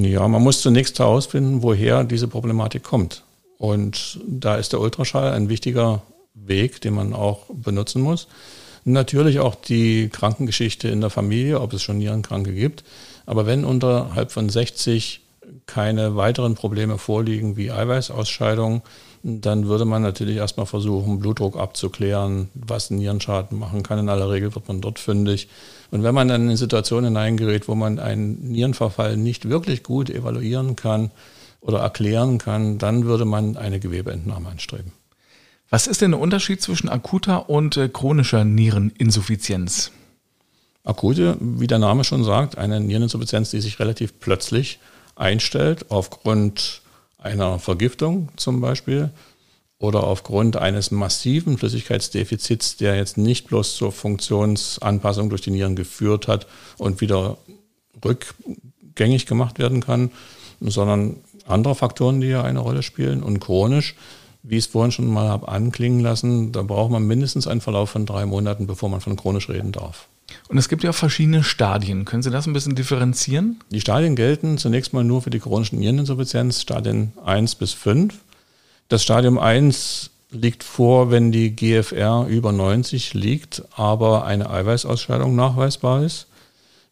Ja, 0.00 0.26
man 0.26 0.42
muss 0.42 0.62
zunächst 0.62 0.98
herausfinden, 0.98 1.62
woher 1.62 2.04
diese 2.04 2.28
Problematik 2.28 2.82
kommt. 2.82 3.24
Und 3.58 4.20
da 4.26 4.56
ist 4.56 4.72
der 4.72 4.80
Ultraschall 4.80 5.32
ein 5.32 5.48
wichtiger 5.48 6.02
Weg, 6.34 6.80
den 6.80 6.94
man 6.94 7.12
auch 7.12 7.46
benutzen 7.52 8.02
muss. 8.02 8.26
Natürlich 8.84 9.38
auch 9.38 9.54
die 9.54 10.08
Krankengeschichte 10.08 10.88
in 10.88 11.00
der 11.00 11.10
Familie, 11.10 11.60
ob 11.60 11.72
es 11.72 11.82
schon 11.82 11.98
Nierenkranke 11.98 12.52
gibt. 12.52 12.84
Aber 13.26 13.46
wenn 13.46 13.64
unterhalb 13.64 14.32
von 14.32 14.48
60 14.48 15.21
keine 15.66 16.16
weiteren 16.16 16.54
Probleme 16.54 16.98
vorliegen 16.98 17.56
wie 17.56 17.70
Eiweißausscheidung, 17.70 18.82
dann 19.22 19.66
würde 19.68 19.84
man 19.84 20.02
natürlich 20.02 20.36
erstmal 20.36 20.66
versuchen, 20.66 21.20
Blutdruck 21.20 21.56
abzuklären, 21.56 22.48
was 22.54 22.90
Nierenschaden 22.90 23.58
machen 23.58 23.82
kann. 23.82 23.98
In 23.98 24.08
aller 24.08 24.30
Regel 24.30 24.54
wird 24.54 24.66
man 24.66 24.80
dort 24.80 24.98
fündig. 24.98 25.48
Und 25.90 26.02
wenn 26.02 26.14
man 26.14 26.28
dann 26.28 26.42
in 26.42 26.48
eine 26.48 26.56
Situation 26.56 27.04
hineingerät, 27.04 27.68
wo 27.68 27.74
man 27.74 27.98
einen 27.98 28.50
Nierenverfall 28.50 29.16
nicht 29.16 29.48
wirklich 29.48 29.82
gut 29.84 30.10
evaluieren 30.10 30.74
kann 30.74 31.12
oder 31.60 31.78
erklären 31.78 32.38
kann, 32.38 32.78
dann 32.78 33.04
würde 33.04 33.24
man 33.24 33.56
eine 33.56 33.78
Gewebeentnahme 33.78 34.48
anstreben. 34.48 34.92
Was 35.70 35.86
ist 35.86 36.02
denn 36.02 36.10
der 36.10 36.20
Unterschied 36.20 36.60
zwischen 36.60 36.88
akuter 36.88 37.48
und 37.48 37.76
äh, 37.76 37.88
chronischer 37.88 38.44
Niereninsuffizienz? 38.44 39.92
Akute, 40.84 41.36
wie 41.40 41.68
der 41.68 41.78
Name 41.78 42.02
schon 42.02 42.24
sagt, 42.24 42.58
eine 42.58 42.80
Niereninsuffizienz, 42.80 43.50
die 43.50 43.60
sich 43.60 43.78
relativ 43.78 44.18
plötzlich 44.18 44.80
einstellt 45.14 45.90
aufgrund 45.90 46.82
einer 47.18 47.58
Vergiftung 47.58 48.28
zum 48.36 48.60
Beispiel 48.60 49.10
oder 49.78 50.04
aufgrund 50.04 50.56
eines 50.56 50.92
massiven 50.92 51.58
Flüssigkeitsdefizits, 51.58 52.76
der 52.76 52.96
jetzt 52.96 53.18
nicht 53.18 53.48
bloß 53.48 53.74
zur 53.74 53.90
Funktionsanpassung 53.90 55.28
durch 55.28 55.40
die 55.40 55.50
Nieren 55.50 55.74
geführt 55.74 56.28
hat 56.28 56.46
und 56.78 57.00
wieder 57.00 57.38
rückgängig 58.04 59.26
gemacht 59.26 59.58
werden 59.58 59.80
kann, 59.80 60.12
sondern 60.60 61.16
andere 61.46 61.74
Faktoren, 61.74 62.20
die 62.20 62.28
ja 62.28 62.44
eine 62.44 62.60
Rolle 62.60 62.84
spielen. 62.84 63.24
Und 63.24 63.40
chronisch, 63.40 63.96
wie 64.44 64.56
ich 64.56 64.66
es 64.66 64.70
vorhin 64.70 64.92
schon 64.92 65.08
mal 65.08 65.28
habe 65.28 65.48
anklingen 65.48 66.00
lassen, 66.00 66.52
da 66.52 66.62
braucht 66.62 66.92
man 66.92 67.04
mindestens 67.04 67.48
einen 67.48 67.60
Verlauf 67.60 67.90
von 67.90 68.06
drei 68.06 68.24
Monaten, 68.24 68.68
bevor 68.68 68.88
man 68.88 69.00
von 69.00 69.16
chronisch 69.16 69.48
reden 69.48 69.72
darf. 69.72 70.08
Und 70.48 70.58
es 70.58 70.68
gibt 70.68 70.82
ja 70.82 70.92
verschiedene 70.92 71.44
Stadien. 71.44 72.04
Können 72.04 72.22
Sie 72.22 72.30
das 72.30 72.46
ein 72.46 72.52
bisschen 72.52 72.74
differenzieren? 72.74 73.60
Die 73.70 73.80
Stadien 73.80 74.16
gelten 74.16 74.58
zunächst 74.58 74.92
mal 74.92 75.04
nur 75.04 75.22
für 75.22 75.30
die 75.30 75.40
chronische 75.40 75.76
Niereninsuffizienz, 75.76 76.62
Stadien 76.62 77.12
1 77.24 77.54
bis 77.56 77.72
5. 77.72 78.14
Das 78.88 79.02
Stadium 79.02 79.38
1 79.38 80.10
liegt 80.30 80.64
vor, 80.64 81.10
wenn 81.10 81.32
die 81.32 81.54
GFR 81.54 82.26
über 82.28 82.52
90 82.52 83.14
liegt, 83.14 83.62
aber 83.76 84.24
eine 84.24 84.50
Eiweißausscheidung 84.50 85.36
nachweisbar 85.36 86.02
ist. 86.02 86.26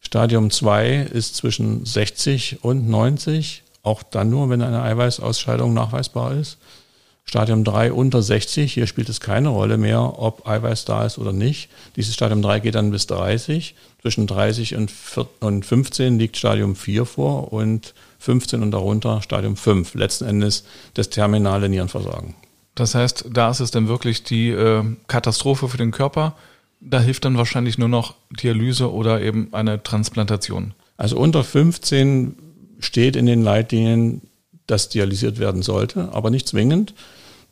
Stadium 0.01 0.49
2 0.51 1.07
ist 1.13 1.35
zwischen 1.35 1.85
60 1.85 2.63
und 2.63 2.89
90, 2.89 3.63
auch 3.83 4.03
dann 4.03 4.29
nur, 4.29 4.49
wenn 4.49 4.61
eine 4.61 4.81
Eiweißausscheidung 4.81 5.73
nachweisbar 5.73 6.35
ist. 6.35 6.57
Stadium 7.31 7.63
3 7.63 7.93
unter 7.93 8.21
60, 8.21 8.73
hier 8.73 8.87
spielt 8.87 9.07
es 9.07 9.21
keine 9.21 9.47
Rolle 9.47 9.77
mehr, 9.77 10.19
ob 10.19 10.45
Eiweiß 10.45 10.83
da 10.83 11.05
ist 11.05 11.17
oder 11.17 11.31
nicht. 11.31 11.69
Dieses 11.95 12.13
Stadium 12.13 12.41
3 12.41 12.59
geht 12.59 12.75
dann 12.75 12.91
bis 12.91 13.07
30. 13.07 13.73
Zwischen 14.01 14.27
30 14.27 14.75
und 14.75 14.91
15 15.65 16.19
liegt 16.19 16.35
Stadium 16.35 16.75
4 16.75 17.05
vor 17.05 17.53
und 17.53 17.93
15 18.19 18.61
und 18.61 18.71
darunter 18.71 19.21
Stadium 19.21 19.55
5. 19.55 19.93
Letzten 19.93 20.25
Endes 20.25 20.65
das 20.93 21.09
terminale 21.09 21.69
Nierenversagen. 21.69 22.35
Das 22.75 22.95
heißt, 22.95 23.27
da 23.31 23.49
ist 23.49 23.61
es 23.61 23.71
dann 23.71 23.87
wirklich 23.87 24.23
die 24.23 24.49
äh, 24.49 24.83
Katastrophe 25.07 25.69
für 25.69 25.77
den 25.77 25.91
Körper. 25.91 26.35
Da 26.81 26.99
hilft 26.99 27.23
dann 27.23 27.37
wahrscheinlich 27.37 27.77
nur 27.77 27.87
noch 27.87 28.15
Dialyse 28.41 28.91
oder 28.91 29.21
eben 29.21 29.53
eine 29.53 29.81
Transplantation. 29.81 30.73
Also 30.97 31.15
unter 31.15 31.45
15 31.45 32.35
steht 32.79 33.15
in 33.15 33.25
den 33.25 33.41
Leitlinien 33.41 34.23
das 34.67 34.89
dialysiert 34.89 35.39
werden 35.39 35.61
sollte, 35.61 36.09
aber 36.11 36.29
nicht 36.29 36.47
zwingend. 36.47 36.93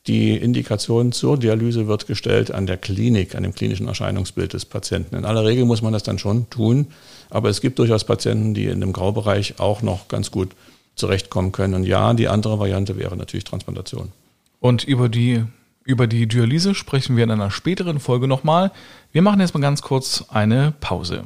Die 0.10 0.36
Indikation 0.36 1.12
zur 1.12 1.38
Dialyse 1.38 1.88
wird 1.88 2.08
gestellt 2.08 2.50
an 2.50 2.66
der 2.66 2.78
Klinik, 2.78 3.36
an 3.36 3.44
dem 3.44 3.54
klinischen 3.54 3.88
Erscheinungsbild 3.88 4.54
des 4.54 4.66
Patienten. 4.66 5.16
In 5.16 5.24
aller 5.24 5.46
Regel 5.46 5.66
muss 5.66 5.84
man 5.84 5.94
das 5.94 6.02
dann 6.02 6.18
schon 6.18 6.50
tun, 6.50 6.88
aber 7.30 7.50
es 7.50 7.62
gibt 7.62 7.78
durchaus 7.78 8.06
Patienten, 8.06 8.56
die 8.56 8.66
in 8.66 8.82
dem 8.82 8.92
Graubereich 8.92 9.60
auch 9.60 9.84
noch 9.84 10.08
ganz 10.08 10.32
gut 10.32 10.50
zurechtkommen 10.96 11.52
können. 11.52 11.76
Und 11.76 11.84
ja, 11.84 12.12
die 12.16 12.28
andere 12.28 12.58
Variante 12.58 12.98
wäre 12.98 13.16
natürlich 13.16 13.44
Transplantation. 13.44 14.12
Und 14.60 14.84
über 14.84 15.10
die, 15.10 15.44
über 15.84 16.08
die 16.08 16.26
Dialyse 16.26 16.74
sprechen 16.74 17.16
wir 17.16 17.24
in 17.24 17.30
einer 17.30 17.52
späteren 17.52 18.00
Folge 18.00 18.28
nochmal. 18.28 18.72
Wir 19.12 19.22
machen 19.22 19.40
jetzt 19.42 19.54
mal 19.54 19.62
ganz 19.62 19.84
kurz 19.84 20.26
eine 20.30 20.74
Pause. 20.80 21.26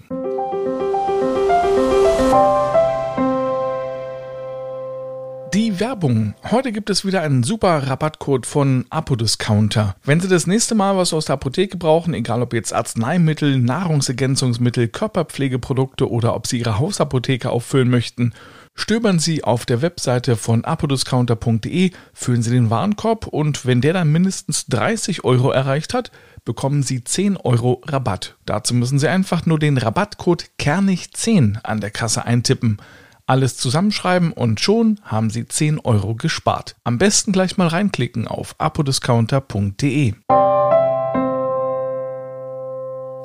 Die 5.54 5.80
Werbung. 5.80 6.34
Heute 6.50 6.72
gibt 6.72 6.90
es 6.90 7.06
wieder 7.06 7.22
einen 7.22 7.44
super 7.44 7.88
Rabattcode 7.88 8.48
von 8.48 8.86
Apodiscounter. 8.90 9.96
Wenn 10.04 10.20
Sie 10.20 10.28
das 10.28 10.48
nächste 10.48 10.74
Mal 10.74 10.98
was 10.98 11.14
aus 11.14 11.26
der 11.26 11.34
Apotheke 11.34 11.78
brauchen, 11.78 12.16
egal 12.16 12.42
ob 12.42 12.54
jetzt 12.56 12.74
Arzneimittel, 12.74 13.60
Nahrungsergänzungsmittel, 13.60 14.88
Körperpflegeprodukte 14.88 16.10
oder 16.10 16.36
ob 16.36 16.48
Sie 16.48 16.58
Ihre 16.58 16.80
Hausapotheke 16.80 17.52
auffüllen 17.52 17.92
möchten, 17.92 18.34
stöbern 18.74 19.20
Sie 19.20 19.44
auf 19.44 19.68
der 19.68 19.84
Webseite 19.84 20.38
von 20.38 20.66
apodiscounter.de, 20.66 21.92
füllen 22.14 22.42
Sie 22.42 22.50
den 22.50 22.72
Warenkorb 22.72 23.28
und 23.28 23.64
wenn 23.68 23.82
der 23.82 23.94
dann 23.94 24.12
mindestens 24.12 24.66
30 24.66 25.24
Euro 25.24 25.52
erreicht 25.52 25.94
hat, 25.94 26.10
bekommen 26.46 26.82
Sie 26.82 27.04
10 27.04 27.38
Euro 27.38 27.80
Rabatt. 27.86 28.38
Dazu 28.48 28.74
müssen 28.74 28.98
Sie 28.98 29.08
einfach 29.08 29.46
nur 29.46 29.60
den 29.60 29.78
Rabattcode 29.78 30.46
Kernig10 30.60 31.62
an 31.62 31.80
der 31.80 31.92
Kasse 31.92 32.26
eintippen. 32.26 32.80
Alles 33.26 33.56
zusammenschreiben 33.56 34.34
und 34.34 34.60
schon 34.60 35.00
haben 35.02 35.30
Sie 35.30 35.48
10 35.48 35.80
Euro 35.80 36.14
gespart. 36.14 36.76
Am 36.84 36.98
besten 36.98 37.32
gleich 37.32 37.56
mal 37.56 37.68
reinklicken 37.68 38.28
auf 38.28 38.56
apodiscounter.de. 38.58 40.14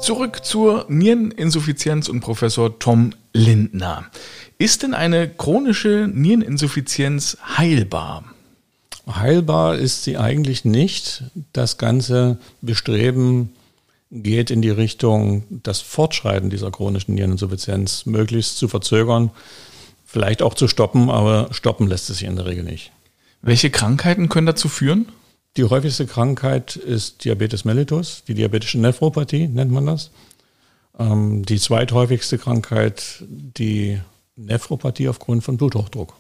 Zurück 0.00 0.44
zur 0.44 0.86
Niereninsuffizienz 0.88 2.08
und 2.08 2.20
Professor 2.20 2.78
Tom 2.78 3.12
Lindner. 3.32 4.04
Ist 4.56 4.84
denn 4.84 4.94
eine 4.94 5.28
chronische 5.28 6.08
Niereninsuffizienz 6.12 7.36
heilbar? 7.58 8.22
Heilbar 9.12 9.78
ist 9.78 10.04
sie 10.04 10.16
eigentlich 10.16 10.64
nicht. 10.64 11.24
Das 11.52 11.76
ganze 11.76 12.38
Bestreben 12.60 13.52
geht 14.12 14.52
in 14.52 14.62
die 14.62 14.70
Richtung, 14.70 15.42
das 15.50 15.80
Fortschreiten 15.80 16.50
dieser 16.50 16.70
chronischen 16.70 17.16
Niereninsuffizienz 17.16 18.06
möglichst 18.06 18.58
zu 18.58 18.68
verzögern 18.68 19.32
vielleicht 20.08 20.42
auch 20.42 20.54
zu 20.54 20.68
stoppen, 20.68 21.10
aber 21.10 21.48
stoppen 21.52 21.86
lässt 21.86 22.08
es 22.08 22.18
sich 22.18 22.26
in 22.26 22.36
der 22.36 22.46
Regel 22.46 22.64
nicht. 22.64 22.92
Welche 23.42 23.70
Krankheiten 23.70 24.30
können 24.30 24.46
dazu 24.46 24.68
führen? 24.68 25.06
Die 25.58 25.64
häufigste 25.64 26.06
Krankheit 26.06 26.76
ist 26.76 27.24
Diabetes 27.24 27.64
mellitus, 27.64 28.22
die 28.26 28.34
diabetische 28.34 28.78
Nephropathie 28.78 29.48
nennt 29.48 29.70
man 29.70 29.86
das. 29.86 30.10
Ähm, 30.98 31.44
die 31.44 31.60
zweithäufigste 31.60 32.38
Krankheit, 32.38 33.22
die 33.28 34.00
Nephropathie 34.36 35.08
aufgrund 35.08 35.44
von 35.44 35.58
Bluthochdruck. 35.58 36.14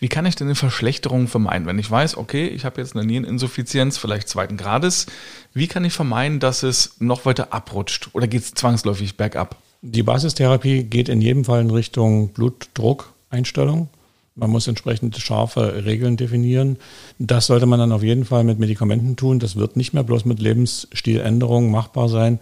Wie 0.00 0.08
kann 0.08 0.26
ich 0.26 0.34
denn 0.34 0.48
eine 0.48 0.56
Verschlechterung 0.56 1.28
vermeiden? 1.28 1.68
Wenn 1.68 1.78
ich 1.78 1.88
weiß, 1.88 2.16
okay, 2.16 2.48
ich 2.48 2.64
habe 2.64 2.80
jetzt 2.80 2.96
eine 2.96 3.06
Niereninsuffizienz, 3.06 3.98
vielleicht 3.98 4.28
zweiten 4.28 4.56
Grades, 4.56 5.06
wie 5.54 5.68
kann 5.68 5.84
ich 5.84 5.92
vermeiden, 5.92 6.40
dass 6.40 6.64
es 6.64 6.96
noch 6.98 7.24
weiter 7.24 7.52
abrutscht 7.52 8.08
oder 8.14 8.26
geht 8.26 8.42
es 8.42 8.54
zwangsläufig 8.54 9.16
bergab? 9.16 9.56
Die 9.82 10.02
Basistherapie 10.02 10.84
geht 10.84 11.08
in 11.08 11.22
jedem 11.22 11.44
Fall 11.44 11.62
in 11.62 11.70
Richtung 11.70 12.28
Blutdruckeinstellung. 12.28 13.88
Man 14.34 14.50
muss 14.50 14.68
entsprechend 14.68 15.16
scharfe 15.16 15.84
Regeln 15.84 16.16
definieren. 16.16 16.76
Das 17.18 17.46
sollte 17.46 17.66
man 17.66 17.78
dann 17.78 17.92
auf 17.92 18.02
jeden 18.02 18.24
Fall 18.24 18.44
mit 18.44 18.58
Medikamenten 18.58 19.16
tun. 19.16 19.38
Das 19.38 19.56
wird 19.56 19.76
nicht 19.76 19.92
mehr 19.94 20.02
bloß 20.02 20.24
mit 20.26 20.38
Lebensstiländerungen 20.38 21.70
machbar 21.70 22.08
sein. 22.08 22.38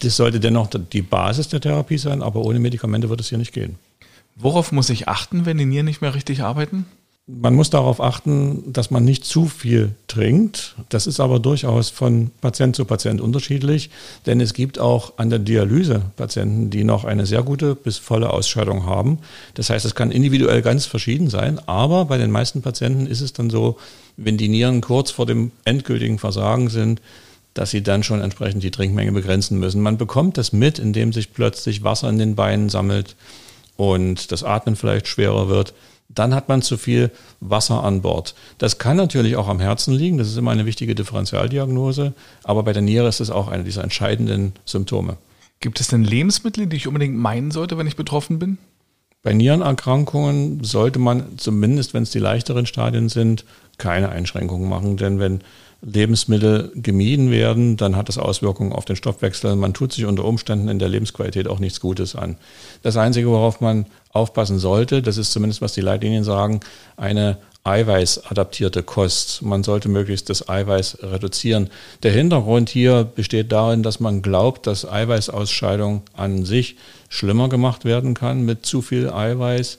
Das 0.00 0.16
sollte 0.16 0.38
dennoch 0.38 0.68
die 0.68 1.02
Basis 1.02 1.48
der 1.48 1.60
Therapie 1.60 1.98
sein, 1.98 2.22
aber 2.22 2.44
ohne 2.44 2.58
Medikamente 2.58 3.08
wird 3.08 3.20
es 3.20 3.28
hier 3.28 3.38
nicht 3.38 3.52
gehen. 3.52 3.76
Worauf 4.36 4.72
muss 4.72 4.90
ich 4.90 5.08
achten, 5.08 5.46
wenn 5.46 5.58
die 5.58 5.66
Nieren 5.66 5.86
nicht 5.86 6.00
mehr 6.00 6.14
richtig 6.14 6.42
arbeiten? 6.42 6.86
Man 7.28 7.54
muss 7.54 7.70
darauf 7.70 8.00
achten, 8.00 8.72
dass 8.72 8.90
man 8.90 9.04
nicht 9.04 9.24
zu 9.24 9.46
viel 9.46 9.94
trinkt. 10.08 10.74
Das 10.88 11.06
ist 11.06 11.20
aber 11.20 11.38
durchaus 11.38 11.88
von 11.88 12.32
Patient 12.40 12.74
zu 12.74 12.84
Patient 12.84 13.20
unterschiedlich, 13.20 13.90
denn 14.26 14.40
es 14.40 14.54
gibt 14.54 14.80
auch 14.80 15.12
an 15.18 15.30
der 15.30 15.38
Dialyse 15.38 16.02
Patienten, 16.16 16.70
die 16.70 16.82
noch 16.82 17.04
eine 17.04 17.24
sehr 17.24 17.44
gute 17.44 17.76
bis 17.76 17.98
volle 17.98 18.30
Ausscheidung 18.30 18.86
haben. 18.86 19.18
Das 19.54 19.70
heißt, 19.70 19.84
es 19.84 19.94
kann 19.94 20.10
individuell 20.10 20.62
ganz 20.62 20.86
verschieden 20.86 21.30
sein, 21.30 21.60
aber 21.66 22.06
bei 22.06 22.18
den 22.18 22.32
meisten 22.32 22.60
Patienten 22.60 23.06
ist 23.06 23.20
es 23.20 23.32
dann 23.32 23.50
so, 23.50 23.76
wenn 24.16 24.36
die 24.36 24.48
Nieren 24.48 24.80
kurz 24.80 25.12
vor 25.12 25.24
dem 25.24 25.52
endgültigen 25.64 26.18
Versagen 26.18 26.70
sind, 26.70 27.00
dass 27.54 27.70
sie 27.70 27.84
dann 27.84 28.02
schon 28.02 28.20
entsprechend 28.20 28.64
die 28.64 28.72
Trinkmenge 28.72 29.12
begrenzen 29.12 29.60
müssen. 29.60 29.80
Man 29.80 29.96
bekommt 29.96 30.38
das 30.38 30.52
mit, 30.52 30.80
indem 30.80 31.12
sich 31.12 31.32
plötzlich 31.32 31.84
Wasser 31.84 32.08
in 32.08 32.18
den 32.18 32.34
Beinen 32.34 32.68
sammelt 32.68 33.14
und 33.76 34.32
das 34.32 34.42
Atmen 34.42 34.74
vielleicht 34.74 35.06
schwerer 35.06 35.48
wird 35.48 35.72
dann 36.14 36.34
hat 36.34 36.48
man 36.48 36.62
zu 36.62 36.76
viel 36.76 37.10
Wasser 37.40 37.84
an 37.84 38.02
Bord. 38.02 38.34
Das 38.58 38.78
kann 38.78 38.96
natürlich 38.96 39.36
auch 39.36 39.48
am 39.48 39.60
Herzen 39.60 39.94
liegen, 39.94 40.18
das 40.18 40.28
ist 40.28 40.36
immer 40.36 40.50
eine 40.50 40.66
wichtige 40.66 40.94
Differentialdiagnose, 40.94 42.12
aber 42.44 42.62
bei 42.62 42.72
der 42.72 42.82
Niere 42.82 43.08
ist 43.08 43.20
es 43.20 43.30
auch 43.30 43.48
eine 43.48 43.64
dieser 43.64 43.82
entscheidenden 43.82 44.52
Symptome. 44.64 45.16
Gibt 45.60 45.80
es 45.80 45.88
denn 45.88 46.04
Lebensmittel, 46.04 46.66
die 46.66 46.76
ich 46.76 46.88
unbedingt 46.88 47.16
meinen 47.16 47.50
sollte, 47.50 47.78
wenn 47.78 47.86
ich 47.86 47.96
betroffen 47.96 48.38
bin? 48.38 48.58
Bei 49.22 49.32
Nierenerkrankungen 49.32 50.64
sollte 50.64 50.98
man 50.98 51.38
zumindest, 51.38 51.94
wenn 51.94 52.02
es 52.02 52.10
die 52.10 52.18
leichteren 52.18 52.66
Stadien 52.66 53.08
sind, 53.08 53.44
keine 53.78 54.08
Einschränkungen 54.08 54.68
machen, 54.68 54.96
denn 54.96 55.20
wenn 55.20 55.40
Lebensmittel 55.84 56.70
gemieden 56.76 57.30
werden, 57.30 57.76
dann 57.76 57.96
hat 57.96 58.08
das 58.08 58.18
Auswirkungen 58.18 58.72
auf 58.72 58.84
den 58.84 58.94
Stoffwechsel. 58.94 59.56
Man 59.56 59.74
tut 59.74 59.92
sich 59.92 60.04
unter 60.04 60.24
Umständen 60.24 60.68
in 60.68 60.78
der 60.78 60.88
Lebensqualität 60.88 61.48
auch 61.48 61.58
nichts 61.58 61.80
Gutes 61.80 62.14
an. 62.14 62.36
Das 62.82 62.96
Einzige, 62.96 63.28
worauf 63.28 63.60
man 63.60 63.86
aufpassen 64.12 64.58
sollte, 64.60 65.02
das 65.02 65.16
ist 65.16 65.32
zumindest, 65.32 65.60
was 65.60 65.72
die 65.72 65.80
Leitlinien 65.80 66.22
sagen, 66.22 66.60
eine 66.96 67.38
eiweißadaptierte 67.64 68.82
Kost. 68.82 69.42
Man 69.42 69.64
sollte 69.64 69.88
möglichst 69.88 70.30
das 70.30 70.48
Eiweiß 70.48 70.98
reduzieren. 71.02 71.70
Der 72.02 72.12
Hintergrund 72.12 72.70
hier 72.70 73.04
besteht 73.04 73.50
darin, 73.52 73.82
dass 73.82 74.00
man 74.00 74.22
glaubt, 74.22 74.66
dass 74.66 74.88
Eiweißausscheidung 74.88 76.02
an 76.12 76.44
sich 76.44 76.76
schlimmer 77.08 77.48
gemacht 77.48 77.84
werden 77.84 78.14
kann 78.14 78.44
mit 78.44 78.66
zu 78.66 78.82
viel 78.82 79.10
Eiweiß. 79.10 79.78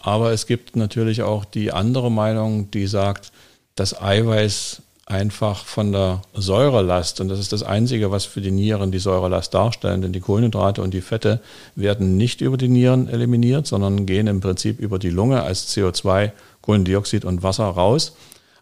Aber 0.00 0.32
es 0.32 0.46
gibt 0.46 0.76
natürlich 0.76 1.22
auch 1.22 1.44
die 1.44 1.72
andere 1.72 2.10
Meinung, 2.10 2.70
die 2.70 2.86
sagt, 2.86 3.32
dass 3.76 4.00
Eiweiß 4.00 4.82
einfach 5.06 5.64
von 5.64 5.92
der 5.92 6.22
Säurelast, 6.34 7.20
und 7.20 7.28
das 7.28 7.38
ist 7.38 7.52
das 7.52 7.62
Einzige, 7.62 8.10
was 8.10 8.24
für 8.24 8.40
die 8.40 8.50
Nieren 8.50 8.92
die 8.92 8.98
Säurelast 8.98 9.52
darstellen, 9.52 10.02
denn 10.02 10.12
die 10.12 10.20
Kohlenhydrate 10.20 10.82
und 10.82 10.94
die 10.94 11.00
Fette 11.00 11.40
werden 11.74 12.16
nicht 12.16 12.40
über 12.40 12.56
die 12.56 12.68
Nieren 12.68 13.08
eliminiert, 13.08 13.66
sondern 13.66 14.06
gehen 14.06 14.26
im 14.26 14.40
Prinzip 14.40 14.78
über 14.78 14.98
die 14.98 15.10
Lunge 15.10 15.42
als 15.42 15.74
CO2, 15.74 16.30
Kohlendioxid 16.60 17.24
und 17.24 17.42
Wasser 17.42 17.64
raus. 17.64 18.14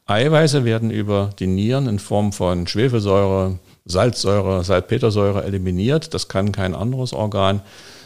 Eiweiße 0.06 0.64
werden 0.64 0.90
über 0.90 1.30
die 1.38 1.46
Nieren 1.46 1.86
in 1.86 1.98
Form 1.98 2.32
von 2.32 2.66
Schwefelsäure, 2.66 3.58
Salzsäure, 3.84 4.64
Salpetersäure 4.64 5.44
eliminiert. 5.44 6.14
Das 6.14 6.28
kann 6.28 6.52
kein 6.52 6.74
anderes 6.74 7.12
Organ 7.12 7.60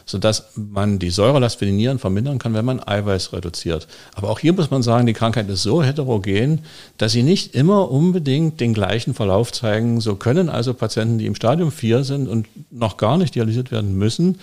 sodass 0.06 0.50
man 0.54 0.99
die 0.99 1.11
Säurelast 1.11 1.58
für 1.58 1.66
die 1.66 1.73
Nieren 1.73 1.99
vermindern 1.99 2.38
kann, 2.38 2.54
wenn 2.54 2.64
man 2.64 2.87
Eiweiß 2.87 3.32
reduziert. 3.32 3.87
Aber 4.14 4.30
auch 4.30 4.38
hier 4.38 4.52
muss 4.52 4.70
man 4.70 4.82
sagen, 4.82 5.06
die 5.06 5.12
Krankheit 5.12 5.49
ist 5.49 5.62
so 5.62 5.82
heterogen, 5.82 6.61
dass 6.99 7.12
sie 7.12 7.23
nicht 7.23 7.54
immer 7.54 7.90
unbedingt 7.90 8.61
den 8.61 8.75
gleichen 8.75 9.14
Verlauf 9.14 9.52
zeigen. 9.52 10.00
So 10.00 10.16
können 10.16 10.49
also 10.49 10.75
Patienten, 10.75 11.18
die 11.18 11.26
im 11.26 11.34
Stadium 11.34 11.73
4 11.73 12.04
sind 12.04 12.28
und 12.28 12.46
noch 12.70 12.96
gar 12.96 13.16
nicht 13.16 13.34
dialysiert 13.34 13.70
werden 13.70 13.96
müssen, 13.96 14.38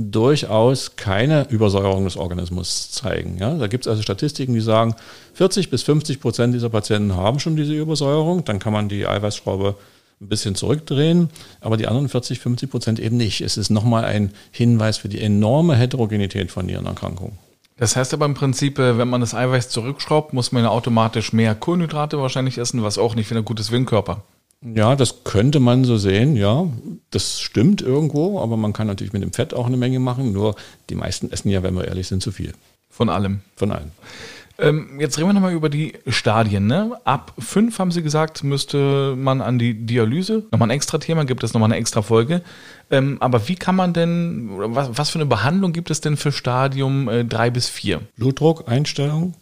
durchaus 0.00 0.94
keine 0.94 1.48
Übersäuerung 1.48 2.04
des 2.04 2.16
Organismus 2.16 2.92
zeigen. 2.92 3.36
Ja, 3.38 3.54
da 3.54 3.66
gibt 3.66 3.84
es 3.84 3.88
also 3.90 4.00
Statistiken, 4.00 4.54
die 4.54 4.60
sagen, 4.60 4.94
40 5.34 5.70
bis 5.70 5.82
50 5.82 6.20
Prozent 6.20 6.54
dieser 6.54 6.68
Patienten 6.68 7.16
haben 7.16 7.40
schon 7.40 7.56
diese 7.56 7.74
Übersäuerung. 7.74 8.44
Dann 8.44 8.60
kann 8.60 8.72
man 8.72 8.88
die 8.88 9.08
Eiweißschraube 9.08 9.74
ein 10.20 10.28
bisschen 10.28 10.54
zurückdrehen, 10.54 11.30
aber 11.60 11.76
die 11.76 11.86
anderen 11.86 12.08
40, 12.08 12.40
50 12.40 12.70
Prozent 12.70 12.98
eben 12.98 13.16
nicht. 13.16 13.40
Es 13.40 13.56
ist 13.56 13.70
nochmal 13.70 14.04
ein 14.04 14.32
Hinweis 14.50 14.98
für 14.98 15.08
die 15.08 15.20
enorme 15.20 15.76
Heterogenität 15.76 16.50
von 16.50 16.66
Nierenerkrankungen. 16.66 17.38
Das 17.76 17.94
heißt 17.94 18.12
aber 18.12 18.26
im 18.26 18.34
Prinzip, 18.34 18.78
äh, 18.78 18.98
wenn 18.98 19.08
man 19.08 19.20
das 19.20 19.34
Eiweiß 19.34 19.68
zurückschraubt, 19.68 20.32
muss 20.32 20.50
man 20.50 20.64
ja 20.64 20.70
automatisch 20.70 21.32
mehr 21.32 21.54
Kohlenhydrate 21.54 22.18
wahrscheinlich 22.18 22.58
essen, 22.58 22.82
was 22.82 22.98
auch 22.98 23.14
nicht 23.14 23.28
für 23.28 23.36
ein 23.36 23.44
gutes 23.44 23.70
Windkörper. 23.70 24.22
Ja, 24.60 24.96
das 24.96 25.22
könnte 25.22 25.60
man 25.60 25.84
so 25.84 25.96
sehen, 25.96 26.34
ja. 26.34 26.66
Das 27.10 27.40
stimmt 27.40 27.80
irgendwo, 27.80 28.40
aber 28.40 28.56
man 28.56 28.72
kann 28.72 28.88
natürlich 28.88 29.12
mit 29.12 29.22
dem 29.22 29.32
Fett 29.32 29.54
auch 29.54 29.66
eine 29.66 29.76
Menge 29.76 30.00
machen. 30.00 30.32
Nur 30.32 30.56
die 30.90 30.96
meisten 30.96 31.30
essen 31.30 31.50
ja, 31.50 31.62
wenn 31.62 31.76
wir 31.76 31.86
ehrlich 31.86 32.08
sind, 32.08 32.22
zu 32.22 32.32
viel. 32.32 32.52
Von 32.90 33.08
allem. 33.08 33.40
Von 33.54 33.70
allem. 33.70 33.92
Ähm, 34.60 34.98
jetzt 34.98 35.16
reden 35.18 35.28
wir 35.28 35.34
nochmal 35.34 35.52
über 35.52 35.68
die 35.68 35.92
Stadien. 36.08 36.66
Ne? 36.66 36.98
Ab 37.04 37.32
fünf 37.38 37.78
haben 37.78 37.92
Sie 37.92 38.02
gesagt, 38.02 38.42
müsste 38.42 39.14
man 39.16 39.40
an 39.40 39.58
die 39.58 39.74
Dialyse. 39.86 40.44
Nochmal 40.50 40.68
ein 40.68 40.76
extra 40.76 40.98
Thema, 40.98 41.24
gibt 41.24 41.44
es 41.44 41.54
nochmal 41.54 41.68
eine 41.68 41.80
extra 41.80 42.02
Folge. 42.02 42.42
Ähm, 42.90 43.18
aber 43.20 43.46
wie 43.46 43.54
kann 43.54 43.76
man 43.76 43.92
denn, 43.92 44.48
was, 44.50 44.98
was, 44.98 45.10
für 45.10 45.18
eine 45.18 45.26
Behandlung 45.26 45.72
gibt 45.72 45.90
es 45.92 46.00
denn 46.00 46.16
für 46.16 46.32
Stadium 46.32 47.08
äh, 47.08 47.24
drei 47.24 47.50
bis 47.50 47.68
vier? 47.68 48.00
Blutdruckeinstellung, 48.16 49.34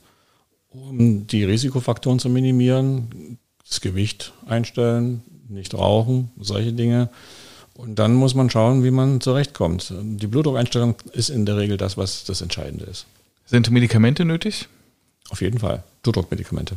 um 0.69 1.27
die 1.27 1.45
Risikofaktoren 1.45 2.19
zu 2.19 2.29
minimieren, 2.29 3.39
das 3.67 3.81
Gewicht 3.81 4.35
einstellen, 4.47 5.23
nicht 5.49 5.73
rauchen, 5.73 6.31
solche 6.39 6.75
Dinge. 6.75 7.09
Und 7.73 7.99
dann 7.99 8.15
muss 8.15 8.35
man 8.35 8.51
schauen, 8.51 8.85
wie 8.85 8.91
man 8.91 9.23
zurechtkommt. 9.23 9.95
Die 9.99 10.27
Blutdruckeinstellung 10.27 10.97
ist 11.13 11.31
in 11.31 11.47
der 11.47 11.57
Regel 11.57 11.79
das, 11.79 11.97
was 11.97 12.25
das 12.25 12.43
Entscheidende 12.43 12.85
ist. 12.85 13.07
Sind 13.47 13.71
Medikamente 13.71 14.27
nötig? 14.27 14.69
Auf 15.31 15.41
jeden 15.41 15.59
Fall. 15.59 15.83
Blutdruckmedikamente. 16.03 16.77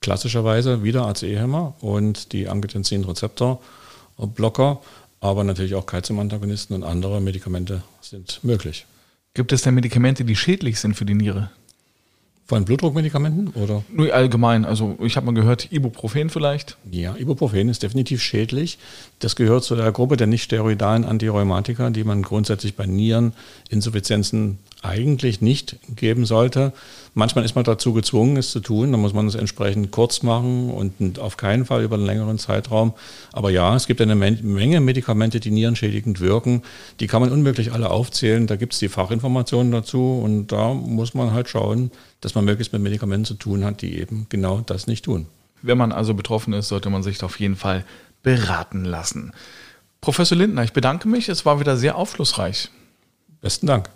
Klassischerweise 0.00 0.84
wieder 0.84 1.06
ACE-Hämmer 1.06 1.74
und 1.80 2.32
die 2.32 2.48
Angiotensin-Rezeptor-Blocker, 2.48 4.80
aber 5.20 5.44
natürlich 5.44 5.74
auch 5.74 5.84
Calcium-Antagonisten 5.86 6.74
und 6.74 6.84
andere 6.84 7.20
Medikamente 7.20 7.82
sind 8.00 8.42
möglich. 8.42 8.86
Gibt 9.34 9.52
es 9.52 9.60
denn 9.62 9.74
Medikamente, 9.74 10.24
die 10.24 10.36
schädlich 10.36 10.80
sind 10.80 10.94
für 10.94 11.04
die 11.04 11.14
Niere? 11.14 11.50
Von 12.48 12.64
Blutdruckmedikamenten 12.64 13.48
oder? 13.62 13.84
Nur 13.92 14.14
allgemein. 14.14 14.64
Also 14.64 14.96
ich 15.02 15.16
habe 15.16 15.26
mal 15.26 15.34
gehört, 15.34 15.70
Ibuprofen 15.70 16.30
vielleicht. 16.30 16.78
Ja, 16.90 17.14
Ibuprofen 17.14 17.68
ist 17.68 17.82
definitiv 17.82 18.22
schädlich. 18.22 18.78
Das 19.18 19.36
gehört 19.36 19.64
zu 19.64 19.76
der 19.76 19.92
Gruppe 19.92 20.16
der 20.16 20.28
nicht 20.28 20.44
steroidalen 20.44 21.04
Antirheumatika, 21.04 21.90
die 21.90 22.04
man 22.04 22.22
grundsätzlich 22.22 22.74
bei 22.74 22.86
Niereninsuffizienzen 22.86 24.58
eigentlich 24.80 25.42
nicht 25.42 25.76
geben 25.94 26.24
sollte. 26.24 26.72
Manchmal 27.12 27.44
ist 27.44 27.54
man 27.54 27.64
dazu 27.64 27.92
gezwungen, 27.92 28.36
es 28.38 28.50
zu 28.50 28.60
tun. 28.60 28.92
Da 28.92 28.96
muss 28.96 29.12
man 29.12 29.26
es 29.26 29.34
entsprechend 29.34 29.90
kurz 29.90 30.22
machen 30.22 30.70
und 30.70 31.18
auf 31.18 31.36
keinen 31.36 31.66
Fall 31.66 31.82
über 31.82 31.96
einen 31.96 32.06
längeren 32.06 32.38
Zeitraum. 32.38 32.94
Aber 33.32 33.50
ja, 33.50 33.76
es 33.76 33.86
gibt 33.86 34.00
eine 34.00 34.14
Menge 34.14 34.80
Medikamente, 34.80 35.40
die 35.40 35.50
nierenschädigend 35.50 36.20
wirken. 36.20 36.62
Die 37.00 37.08
kann 37.08 37.20
man 37.20 37.30
unmöglich 37.30 37.72
alle 37.72 37.90
aufzählen. 37.90 38.46
Da 38.46 38.56
gibt 38.56 38.72
es 38.72 38.78
die 38.78 38.88
Fachinformationen 38.88 39.70
dazu 39.70 40.20
und 40.24 40.46
da 40.46 40.72
muss 40.72 41.12
man 41.12 41.32
halt 41.32 41.48
schauen, 41.48 41.90
dass 42.20 42.34
man 42.38 42.44
möglichst 42.44 42.72
mit 42.72 42.82
Medikamenten 42.82 43.24
zu 43.24 43.34
tun 43.34 43.64
hat, 43.64 43.82
die 43.82 43.98
eben 43.98 44.26
genau 44.28 44.60
das 44.60 44.86
nicht 44.86 45.04
tun. 45.04 45.26
Wenn 45.62 45.78
man 45.78 45.92
also 45.92 46.14
betroffen 46.14 46.52
ist, 46.52 46.68
sollte 46.68 46.88
man 46.90 47.02
sich 47.02 47.22
auf 47.22 47.40
jeden 47.40 47.56
Fall 47.56 47.84
beraten 48.22 48.84
lassen. 48.84 49.32
Professor 50.00 50.38
Lindner, 50.38 50.62
ich 50.62 50.72
bedanke 50.72 51.08
mich. 51.08 51.28
Es 51.28 51.44
war 51.44 51.58
wieder 51.60 51.76
sehr 51.76 51.96
aufschlussreich. 51.96 52.70
Besten 53.40 53.66
Dank. 53.66 53.90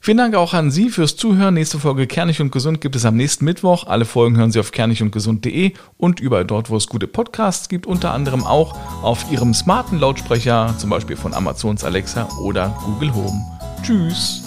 Vielen 0.00 0.18
Dank 0.18 0.34
auch 0.34 0.52
an 0.52 0.70
Sie 0.70 0.90
fürs 0.90 1.16
Zuhören. 1.16 1.54
Nächste 1.54 1.78
Folge 1.78 2.06
Kernig 2.06 2.42
und 2.42 2.52
Gesund 2.52 2.82
gibt 2.82 2.94
es 2.94 3.06
am 3.06 3.16
nächsten 3.16 3.46
Mittwoch. 3.46 3.86
Alle 3.86 4.04
Folgen 4.04 4.36
hören 4.36 4.52
Sie 4.52 4.60
auf 4.60 4.70
kernigundgesund.de 4.70 5.72
und 5.96 6.20
überall 6.20 6.44
dort, 6.44 6.68
wo 6.68 6.76
es 6.76 6.88
gute 6.88 7.06
Podcasts 7.06 7.70
gibt, 7.70 7.86
unter 7.86 8.12
anderem 8.12 8.44
auch 8.44 8.76
auf 9.02 9.32
Ihrem 9.32 9.54
smarten 9.54 9.98
Lautsprecher, 9.98 10.74
zum 10.76 10.90
Beispiel 10.90 11.16
von 11.16 11.32
Amazons 11.32 11.84
Alexa 11.84 12.28
oder 12.42 12.78
Google 12.84 13.14
Home. 13.14 13.40
Tschüss. 13.82 14.42